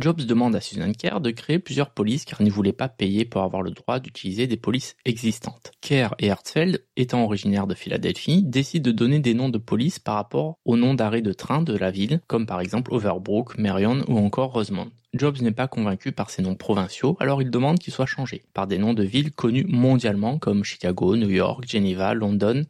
[0.00, 3.24] Jobs demande à Susan Kerr de créer plusieurs polices car il ne voulait pas payer
[3.24, 5.72] pour avoir le droit d'utiliser des polices existantes.
[5.80, 10.14] Kerr et Hertzfeld, étant originaires de Philadelphie, décident de donner des noms de polices par
[10.14, 14.16] rapport aux noms d'arrêts de train de la ville, comme par exemple Overbrook, Marion ou
[14.18, 14.90] encore Rosemont.
[15.12, 18.68] Jobs n'est pas convaincu par ces noms provinciaux, alors il demande qu'ils soient changés par
[18.68, 22.64] des noms de villes connues mondialement comme Chicago, New York, Geneva, London,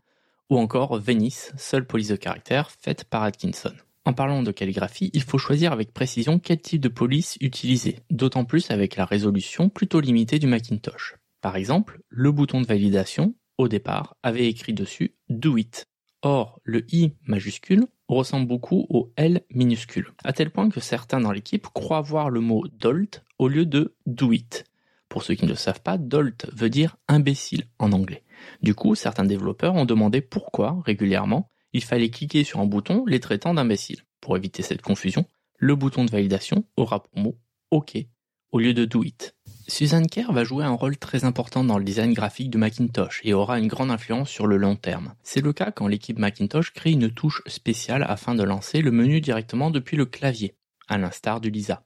[0.51, 3.73] ou encore Venice, seule police de caractère faite par Atkinson.
[4.05, 8.45] En parlant de calligraphie, il faut choisir avec précision quel type de police utiliser, d'autant
[8.45, 11.17] plus avec la résolution plutôt limitée du Macintosh.
[11.41, 15.87] Par exemple, le bouton de validation, au départ, avait écrit dessus Do it.
[16.23, 21.33] Or, le I majuscule ressemble beaucoup au L minuscule, à tel point que certains dans
[21.33, 24.65] l'équipe croient voir le mot dolt au lieu de do it.
[25.09, 28.23] Pour ceux qui ne le savent pas, dolt veut dire imbécile en anglais.
[28.63, 33.21] Du coup, certains développeurs ont demandé pourquoi, régulièrement, il fallait cliquer sur un bouton les
[33.21, 34.05] traitant d'imbéciles.
[34.21, 35.25] Pour éviter cette confusion,
[35.59, 37.39] le bouton de validation aura pour mot
[37.71, 38.05] OK
[38.53, 39.35] au lieu de Do It.
[39.69, 43.33] Susan Kerr va jouer un rôle très important dans le design graphique de Macintosh et
[43.33, 45.15] aura une grande influence sur le long terme.
[45.23, 49.21] C'est le cas quand l'équipe Macintosh crée une touche spéciale afin de lancer le menu
[49.21, 50.57] directement depuis le clavier,
[50.89, 51.85] à l'instar du Lisa.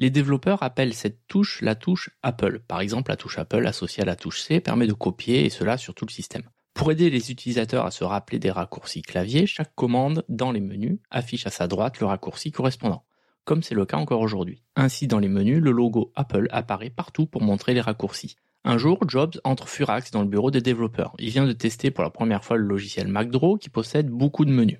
[0.00, 2.60] Les développeurs appellent cette touche la touche Apple.
[2.66, 5.76] Par exemple, la touche Apple associée à la touche C permet de copier et cela
[5.76, 6.44] sur tout le système.
[6.72, 11.00] Pour aider les utilisateurs à se rappeler des raccourcis clavier, chaque commande dans les menus
[11.10, 13.04] affiche à sa droite le raccourci correspondant,
[13.44, 14.62] comme c'est le cas encore aujourd'hui.
[14.74, 18.36] Ainsi, dans les menus, le logo Apple apparaît partout pour montrer les raccourcis.
[18.64, 21.14] Un jour, Jobs entre furax dans le bureau des développeurs.
[21.18, 24.50] Il vient de tester pour la première fois le logiciel MacDraw qui possède beaucoup de
[24.50, 24.78] menus.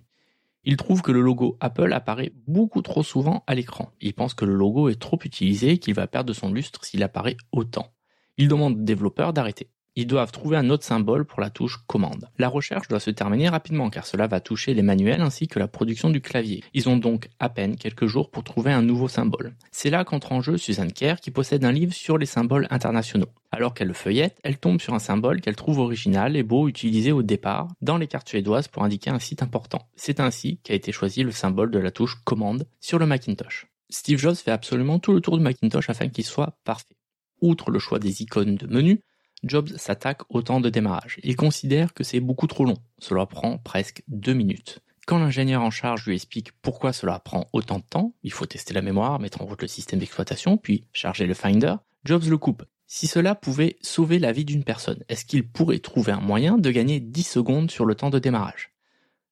[0.64, 3.92] Il trouve que le logo Apple apparaît beaucoup trop souvent à l'écran.
[4.00, 7.02] Il pense que le logo est trop utilisé et qu'il va perdre son lustre s'il
[7.02, 7.94] apparaît autant.
[8.36, 12.29] Il demande aux développeurs d'arrêter ils doivent trouver un autre symbole pour la touche commande.
[12.38, 15.68] La recherche doit se terminer rapidement car cela va toucher les manuels ainsi que la
[15.68, 16.62] production du clavier.
[16.74, 19.55] Ils ont donc à peine quelques jours pour trouver un nouveau symbole.
[19.72, 23.29] C'est là qu'entre en jeu Suzanne Kerr qui possède un livre sur les symboles internationaux.
[23.50, 27.11] Alors qu'elle le feuillette, elle tombe sur un symbole qu'elle trouve original et beau utilisé
[27.11, 29.88] au départ dans les cartes suédoises pour indiquer un site important.
[29.96, 33.66] C'est ainsi qu'a été choisi le symbole de la touche commande sur le Macintosh.
[33.88, 36.94] Steve Jobs fait absolument tout le tour du Macintosh afin qu'il soit parfait.
[37.42, 39.03] Outre le choix des icônes de menu,
[39.42, 41.18] Jobs s'attaque au temps de démarrage.
[41.22, 42.76] Il considère que c'est beaucoup trop long.
[42.98, 44.81] Cela prend presque deux minutes.
[45.07, 48.74] Quand l'ingénieur en charge lui explique pourquoi cela prend autant de temps, il faut tester
[48.74, 52.64] la mémoire, mettre en route le système d'exploitation, puis charger le Finder, Jobs le coupe.
[52.87, 56.70] Si cela pouvait sauver la vie d'une personne, est-ce qu'il pourrait trouver un moyen de
[56.70, 58.69] gagner 10 secondes sur le temps de démarrage?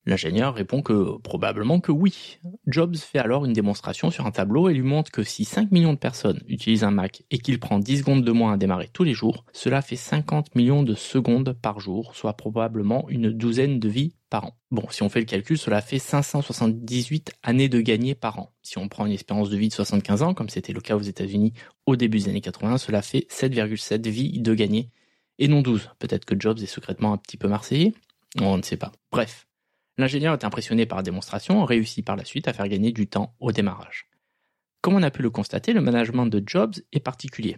[0.06, 2.38] L'ingénieur répond que probablement que oui.
[2.66, 5.92] Jobs fait alors une démonstration sur un tableau et lui montre que si 5 millions
[5.92, 9.04] de personnes utilisent un Mac et qu'il prend 10 secondes de moins à démarrer tous
[9.04, 13.88] les jours, cela fait 50 millions de secondes par jour, soit probablement une douzaine de
[13.88, 14.56] vies par an.
[14.70, 18.54] Bon, si on fait le calcul, cela fait 578 années de gagnées par an.
[18.62, 21.02] Si on prend une espérance de vie de 75 ans, comme c'était le cas aux
[21.02, 21.52] États-Unis
[21.86, 24.90] au début des années 80, cela fait 7,7 vies de gagnées
[25.38, 25.90] et non 12.
[25.98, 27.92] Peut-être que Jobs est secrètement un petit peu marseillais,
[28.40, 28.92] on ne sait pas.
[29.10, 29.47] Bref,
[29.98, 33.34] L'ingénieur est impressionné par la démonstration, réussit par la suite à faire gagner du temps
[33.40, 34.06] au démarrage.
[34.80, 37.56] Comme on a pu le constater, le management de Jobs est particulier.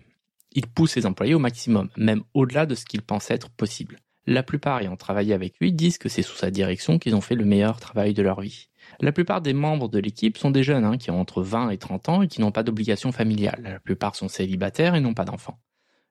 [0.53, 3.99] Il pousse ses employés au maximum, même au-delà de ce qu'il pense être possible.
[4.27, 7.35] La plupart ayant travaillé avec lui disent que c'est sous sa direction qu'ils ont fait
[7.35, 8.69] le meilleur travail de leur vie.
[9.01, 11.79] La plupart des membres de l'équipe sont des jeunes hein, qui ont entre 20 et
[11.79, 13.61] 30 ans et qui n'ont pas d'obligation familiale.
[13.63, 15.59] La plupart sont célibataires et n'ont pas d'enfants.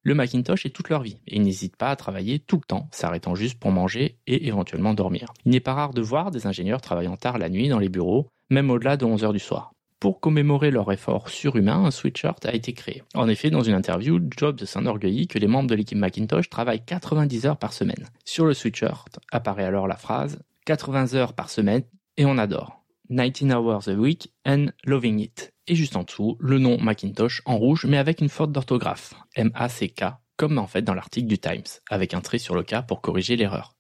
[0.02, 2.88] Le Macintosh est toute leur vie et ils n'hésitent pas à travailler tout le temps,
[2.92, 5.34] s'arrêtant juste pour manger et éventuellement dormir.
[5.46, 8.28] Il n'est pas rare de voir des ingénieurs travaillant tard la nuit dans les bureaux,
[8.50, 9.74] même au-delà de 11 heures du soir.
[10.00, 13.04] Pour commémorer leur effort surhumain, un sweatshirt a été créé.
[13.14, 17.46] En effet, dans une interview, Jobs s'enorgueillit que les membres de l'équipe Macintosh travaillent 90
[17.48, 18.08] heures par semaine.
[18.24, 21.84] Sur le sweatshirt apparaît alors la phrase 80 heures par semaine
[22.16, 22.82] et on adore.
[23.10, 25.52] 19 hours a week and loving it.
[25.72, 29.14] Et juste en dessous, le nom Macintosh en rouge mais avec une faute d'orthographe.
[29.36, 30.04] M-A-C-K,
[30.36, 33.36] comme en fait dans l'article du Times, avec un trait sur le K pour corriger
[33.36, 33.76] l'erreur.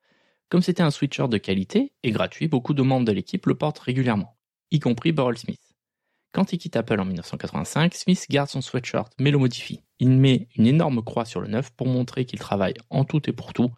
[0.49, 3.79] Comme c'était un sweatshirt de qualité et gratuit, beaucoup de membres de l'équipe le portent
[3.79, 4.37] régulièrement,
[4.69, 5.61] y compris Burrell Smith.
[6.31, 9.81] Quand il quitte Apple en 1985, Smith garde son sweatshirt mais le modifie.
[9.97, 13.33] Il met une énorme croix sur le neuf pour montrer qu'il travaille en tout et
[13.33, 13.71] pour tout,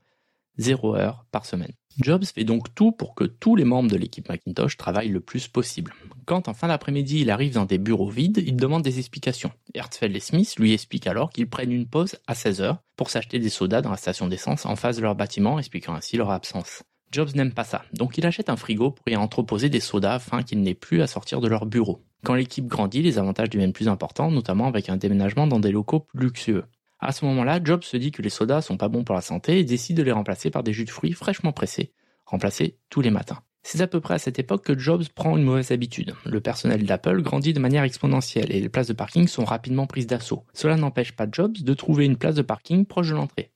[0.57, 1.71] zéro heure par semaine.
[2.01, 5.47] Jobs fait donc tout pour que tous les membres de l'équipe Macintosh travaillent le plus
[5.47, 5.93] possible.
[6.25, 9.51] Quand en fin d'après-midi il arrive dans des bureaux vides, il demande des explications.
[9.73, 13.39] Hertzfeld et Smith lui expliquent alors qu'ils prennent une pause à 16 heures pour s'acheter
[13.39, 16.83] des sodas dans la station d'essence en face de leur bâtiment, expliquant ainsi leur absence.
[17.11, 20.43] Jobs n'aime pas ça, donc il achète un frigo pour y entreposer des sodas afin
[20.43, 22.03] qu'ils n'aient plus à sortir de leur bureau.
[22.23, 26.01] Quand l'équipe grandit, les avantages deviennent plus importants, notamment avec un déménagement dans des locaux
[26.01, 26.65] plus luxueux.
[26.99, 29.59] À ce moment-là, Jobs se dit que les sodas sont pas bons pour la santé
[29.59, 31.91] et décide de les remplacer par des jus de fruits fraîchement pressés,
[32.25, 33.41] remplacés tous les matins.
[33.63, 36.15] C'est à peu près à cette époque que Jobs prend une mauvaise habitude.
[36.25, 40.07] Le personnel d'Apple grandit de manière exponentielle et les places de parking sont rapidement prises
[40.07, 40.45] d'assaut.
[40.53, 43.51] Cela n'empêche pas Jobs de trouver une place de parking proche de l'entrée.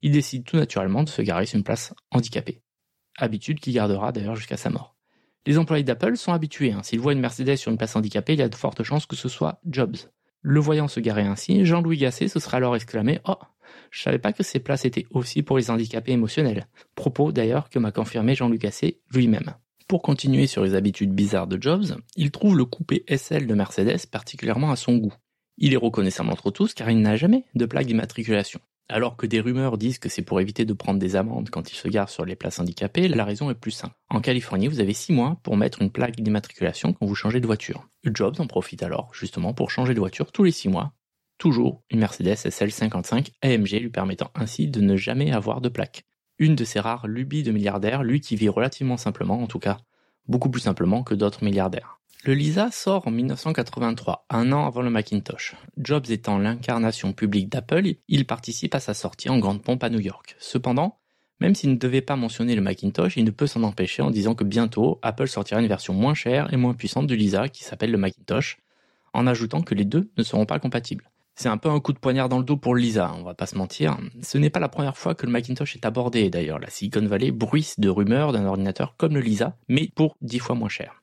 [0.00, 2.62] Il décide tout naturellement de se garer sur une place handicapée.
[3.18, 4.96] Habitude qu'il gardera d'ailleurs jusqu'à sa mort.
[5.46, 6.72] Les employés d'Apple sont habitués.
[6.72, 6.82] Hein.
[6.82, 9.16] S'ils voient une Mercedes sur une place handicapée, il y a de fortes chances que
[9.16, 9.96] ce soit Jobs.
[10.40, 13.36] Le voyant se garer ainsi, Jean-Louis Gasset se sera alors exclamé Oh,
[13.92, 16.66] je savais pas que ces places étaient aussi pour les handicapés émotionnels.
[16.96, 19.54] Propos d'ailleurs que m'a confirmé Jean-Louis Gasset lui-même.
[19.86, 24.06] Pour continuer sur les habitudes bizarres de Jobs, il trouve le coupé SL de Mercedes
[24.10, 25.12] particulièrement à son goût.
[25.58, 28.60] Il est reconnaissable entre tous car il n'a jamais de plaque d'immatriculation.
[28.88, 31.76] Alors que des rumeurs disent que c'est pour éviter de prendre des amendes quand il
[31.76, 33.94] se gare sur les places handicapées, la raison est plus simple.
[34.08, 37.46] En Californie, vous avez 6 mois pour mettre une plaque d'immatriculation quand vous changez de
[37.46, 37.86] voiture.
[38.04, 40.92] Jobs en profite alors, justement, pour changer de voiture tous les 6 mois.
[41.42, 46.04] Toujours une Mercedes SL55 AMG lui permettant ainsi de ne jamais avoir de plaque.
[46.38, 49.78] Une de ces rares lubies de milliardaire, lui qui vit relativement simplement en tout cas,
[50.28, 51.98] beaucoup plus simplement que d'autres milliardaires.
[52.22, 55.56] Le Lisa sort en 1983, un an avant le Macintosh.
[55.78, 59.98] Jobs étant l'incarnation publique d'Apple, il participe à sa sortie en grande pompe à New
[59.98, 60.36] York.
[60.38, 61.00] Cependant,
[61.40, 64.36] même s'il ne devait pas mentionner le Macintosh, il ne peut s'en empêcher en disant
[64.36, 67.90] que bientôt, Apple sortira une version moins chère et moins puissante du Lisa qui s'appelle
[67.90, 68.58] le Macintosh,
[69.12, 71.11] en ajoutant que les deux ne seront pas compatibles.
[71.42, 73.46] C'est un peu un coup de poignard dans le dos pour Lisa, on va pas
[73.46, 73.98] se mentir.
[74.22, 76.60] Ce n'est pas la première fois que le Macintosh est abordé d'ailleurs.
[76.60, 80.54] La Silicon Valley bruisse de rumeurs d'un ordinateur comme le Lisa, mais pour dix fois
[80.54, 81.02] moins cher.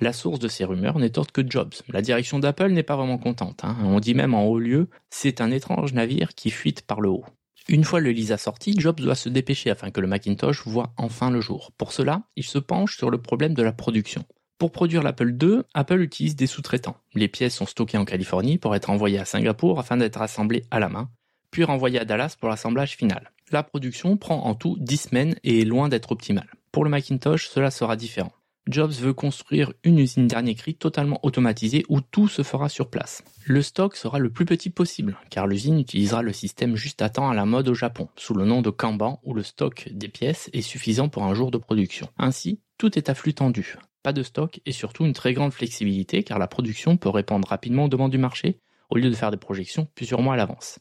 [0.00, 1.72] La source de ces rumeurs n'est autre que Jobs.
[1.88, 3.60] La direction d'Apple n'est pas vraiment contente.
[3.62, 3.76] Hein.
[3.84, 7.24] On dit même en haut lieu, c'est un étrange navire qui fuite par le haut.
[7.68, 11.30] Une fois le Lisa sorti, Jobs doit se dépêcher afin que le Macintosh voit enfin
[11.30, 11.70] le jour.
[11.78, 14.24] Pour cela, il se penche sur le problème de la production.
[14.58, 16.96] Pour produire l'Apple II, Apple utilise des sous-traitants.
[17.14, 20.80] Les pièces sont stockées en Californie pour être envoyées à Singapour afin d'être assemblées à
[20.80, 21.10] la main,
[21.50, 23.32] puis renvoyées à Dallas pour l'assemblage final.
[23.52, 26.48] La production prend en tout 10 semaines et est loin d'être optimale.
[26.72, 28.32] Pour le Macintosh, cela sera différent.
[28.66, 33.22] Jobs veut construire une usine dernier cri totalement automatisée où tout se fera sur place.
[33.44, 37.28] Le stock sera le plus petit possible, car l'usine utilisera le système juste à temps
[37.28, 40.48] à la mode au Japon, sous le nom de Kanban, où le stock des pièces
[40.52, 42.08] est suffisant pour un jour de production.
[42.18, 43.76] Ainsi, tout est à flux tendu.
[44.06, 47.86] Pas de stock et surtout une très grande flexibilité, car la production peut répondre rapidement
[47.86, 50.78] aux demandes du marché, au lieu de faire des projections plusieurs mois à l'avance.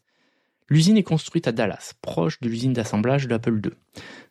[0.70, 3.72] L'usine est construite à Dallas, proche de l'usine d'assemblage de l'Apple II.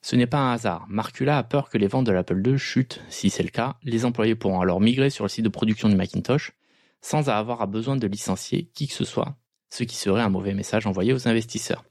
[0.01, 0.87] Ce n'est pas un hasard.
[0.89, 3.03] Marcula a peur que les ventes de l'Apple II chutent.
[3.09, 5.97] Si c'est le cas, les employés pourront alors migrer sur le site de production du
[5.97, 6.53] Macintosh
[7.01, 9.35] sans avoir besoin de licencier qui que ce soit,
[9.71, 11.83] ce qui serait un mauvais message envoyé aux investisseurs.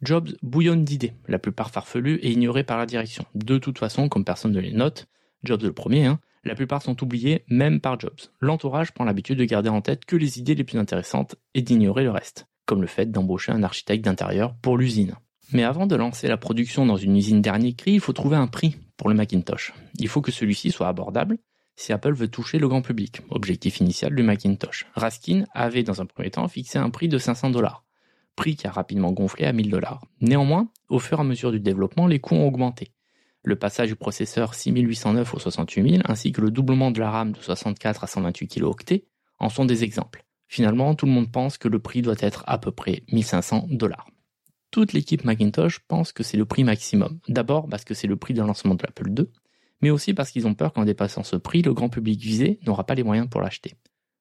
[0.00, 3.26] Jobs bouillonne d'idées, la plupart farfelues et ignorées par la direction.
[3.34, 5.08] De toute façon, comme personne ne les note,
[5.42, 8.20] Jobs le premier, hein, la plupart sont oubliés même par Jobs.
[8.40, 12.04] L'entourage prend l'habitude de garder en tête que les idées les plus intéressantes et d'ignorer
[12.04, 15.14] le reste comme le fait d'embaucher un architecte d'intérieur pour l'usine.
[15.52, 18.48] Mais avant de lancer la production dans une usine dernier cri, il faut trouver un
[18.48, 19.72] prix pour le Macintosh.
[19.98, 21.38] Il faut que celui-ci soit abordable
[21.76, 24.86] si Apple veut toucher le grand public, objectif initial du Macintosh.
[24.94, 27.84] Raskin avait dans un premier temps fixé un prix de 500 dollars,
[28.34, 30.02] prix qui a rapidement gonflé à 1000 dollars.
[30.20, 32.92] Néanmoins, au fur et à mesure du développement, les coûts ont augmenté.
[33.46, 37.38] Le passage du processeur 6809 au 68000 ainsi que le doublement de la RAM de
[37.38, 39.06] 64 à 128 kilo-octets
[39.38, 40.24] en sont des exemples.
[40.48, 44.08] Finalement, tout le monde pense que le prix doit être à peu près 1500 dollars.
[44.72, 47.20] toute l'équipe Macintosh pense que c'est le prix maximum.
[47.28, 49.28] D'abord parce que c'est le prix de lancement de l'Apple II,
[49.80, 52.82] mais aussi parce qu'ils ont peur qu'en dépassant ce prix, le grand public visé n'aura
[52.82, 53.76] pas les moyens pour l'acheter.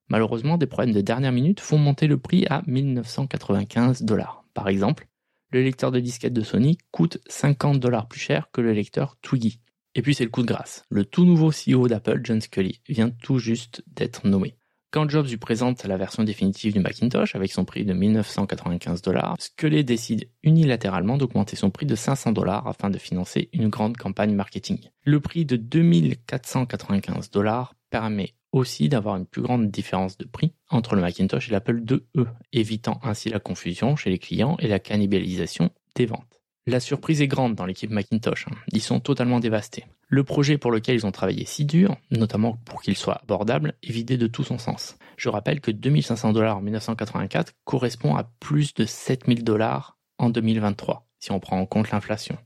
[0.08, 4.46] Malheureusement, des problèmes de dernière minute font monter le prix à 1995 dollars.
[4.54, 5.08] Par exemple,
[5.56, 9.62] le lecteur de disquette de Sony coûte 50 dollars plus cher que le lecteur Twiggy.
[9.96, 10.84] Et puis c'est le coup de grâce.
[10.90, 14.58] Le tout nouveau CEO d'Apple, John Scully, vient tout juste d'être nommé.
[14.92, 19.36] Quand Jobs lui présente la version définitive du Macintosh avec son prix de 1995 dollars,
[19.40, 24.36] Scully décide unilatéralement d'augmenter son prix de 500 dollars afin de financer une grande campagne
[24.36, 24.90] marketing.
[25.06, 30.96] Le prix de 2495 dollars permet aussi d'avoir une plus grande différence de prix entre
[30.96, 35.70] le Macintosh et l'Apple IIe, évitant ainsi la confusion chez les clients et la cannibalisation
[35.96, 36.42] des ventes.
[36.66, 38.48] La surprise est grande dans l'équipe Macintosh.
[38.48, 38.56] Hein.
[38.72, 39.86] Ils sont totalement dévastés.
[40.08, 43.92] Le projet pour lequel ils ont travaillé si dur, notamment pour qu'il soit abordable, est
[43.92, 44.98] vidé de tout son sens.
[45.18, 51.06] Je rappelle que 2500 dollars en 1984 correspond à plus de 7000 dollars en 2023,
[51.20, 52.38] si on prend en compte l'inflation.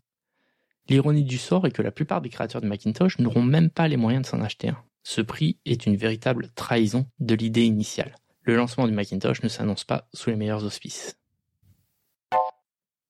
[0.90, 3.98] L'ironie du sort est que la plupart des créateurs de Macintosh n'auront même pas les
[3.98, 4.84] moyens de s'en acheter un.
[5.10, 8.14] Ce prix est une véritable trahison de l'idée initiale.
[8.44, 11.18] Le lancement du Macintosh ne s'annonce pas sous les meilleurs auspices.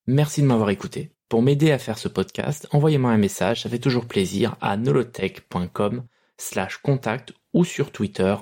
[0.07, 1.11] Merci de m'avoir écouté.
[1.27, 6.05] Pour m'aider à faire ce podcast, envoyez-moi un message, ça fait toujours plaisir, à nolotech.com
[6.37, 8.33] slash contact ou sur Twitter,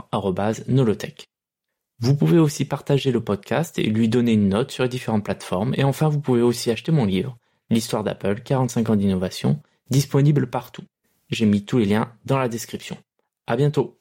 [0.67, 1.31] nolotech.
[1.97, 5.73] Vous pouvez aussi partager le podcast et lui donner une note sur les différentes plateformes.
[5.77, 7.35] Et enfin, vous pouvez aussi acheter mon livre,
[7.71, 10.83] L'histoire d'Apple, 45 ans d'innovation, disponible partout.
[11.31, 12.97] J'ai mis tous les liens dans la description.
[13.47, 13.97] À bientôt!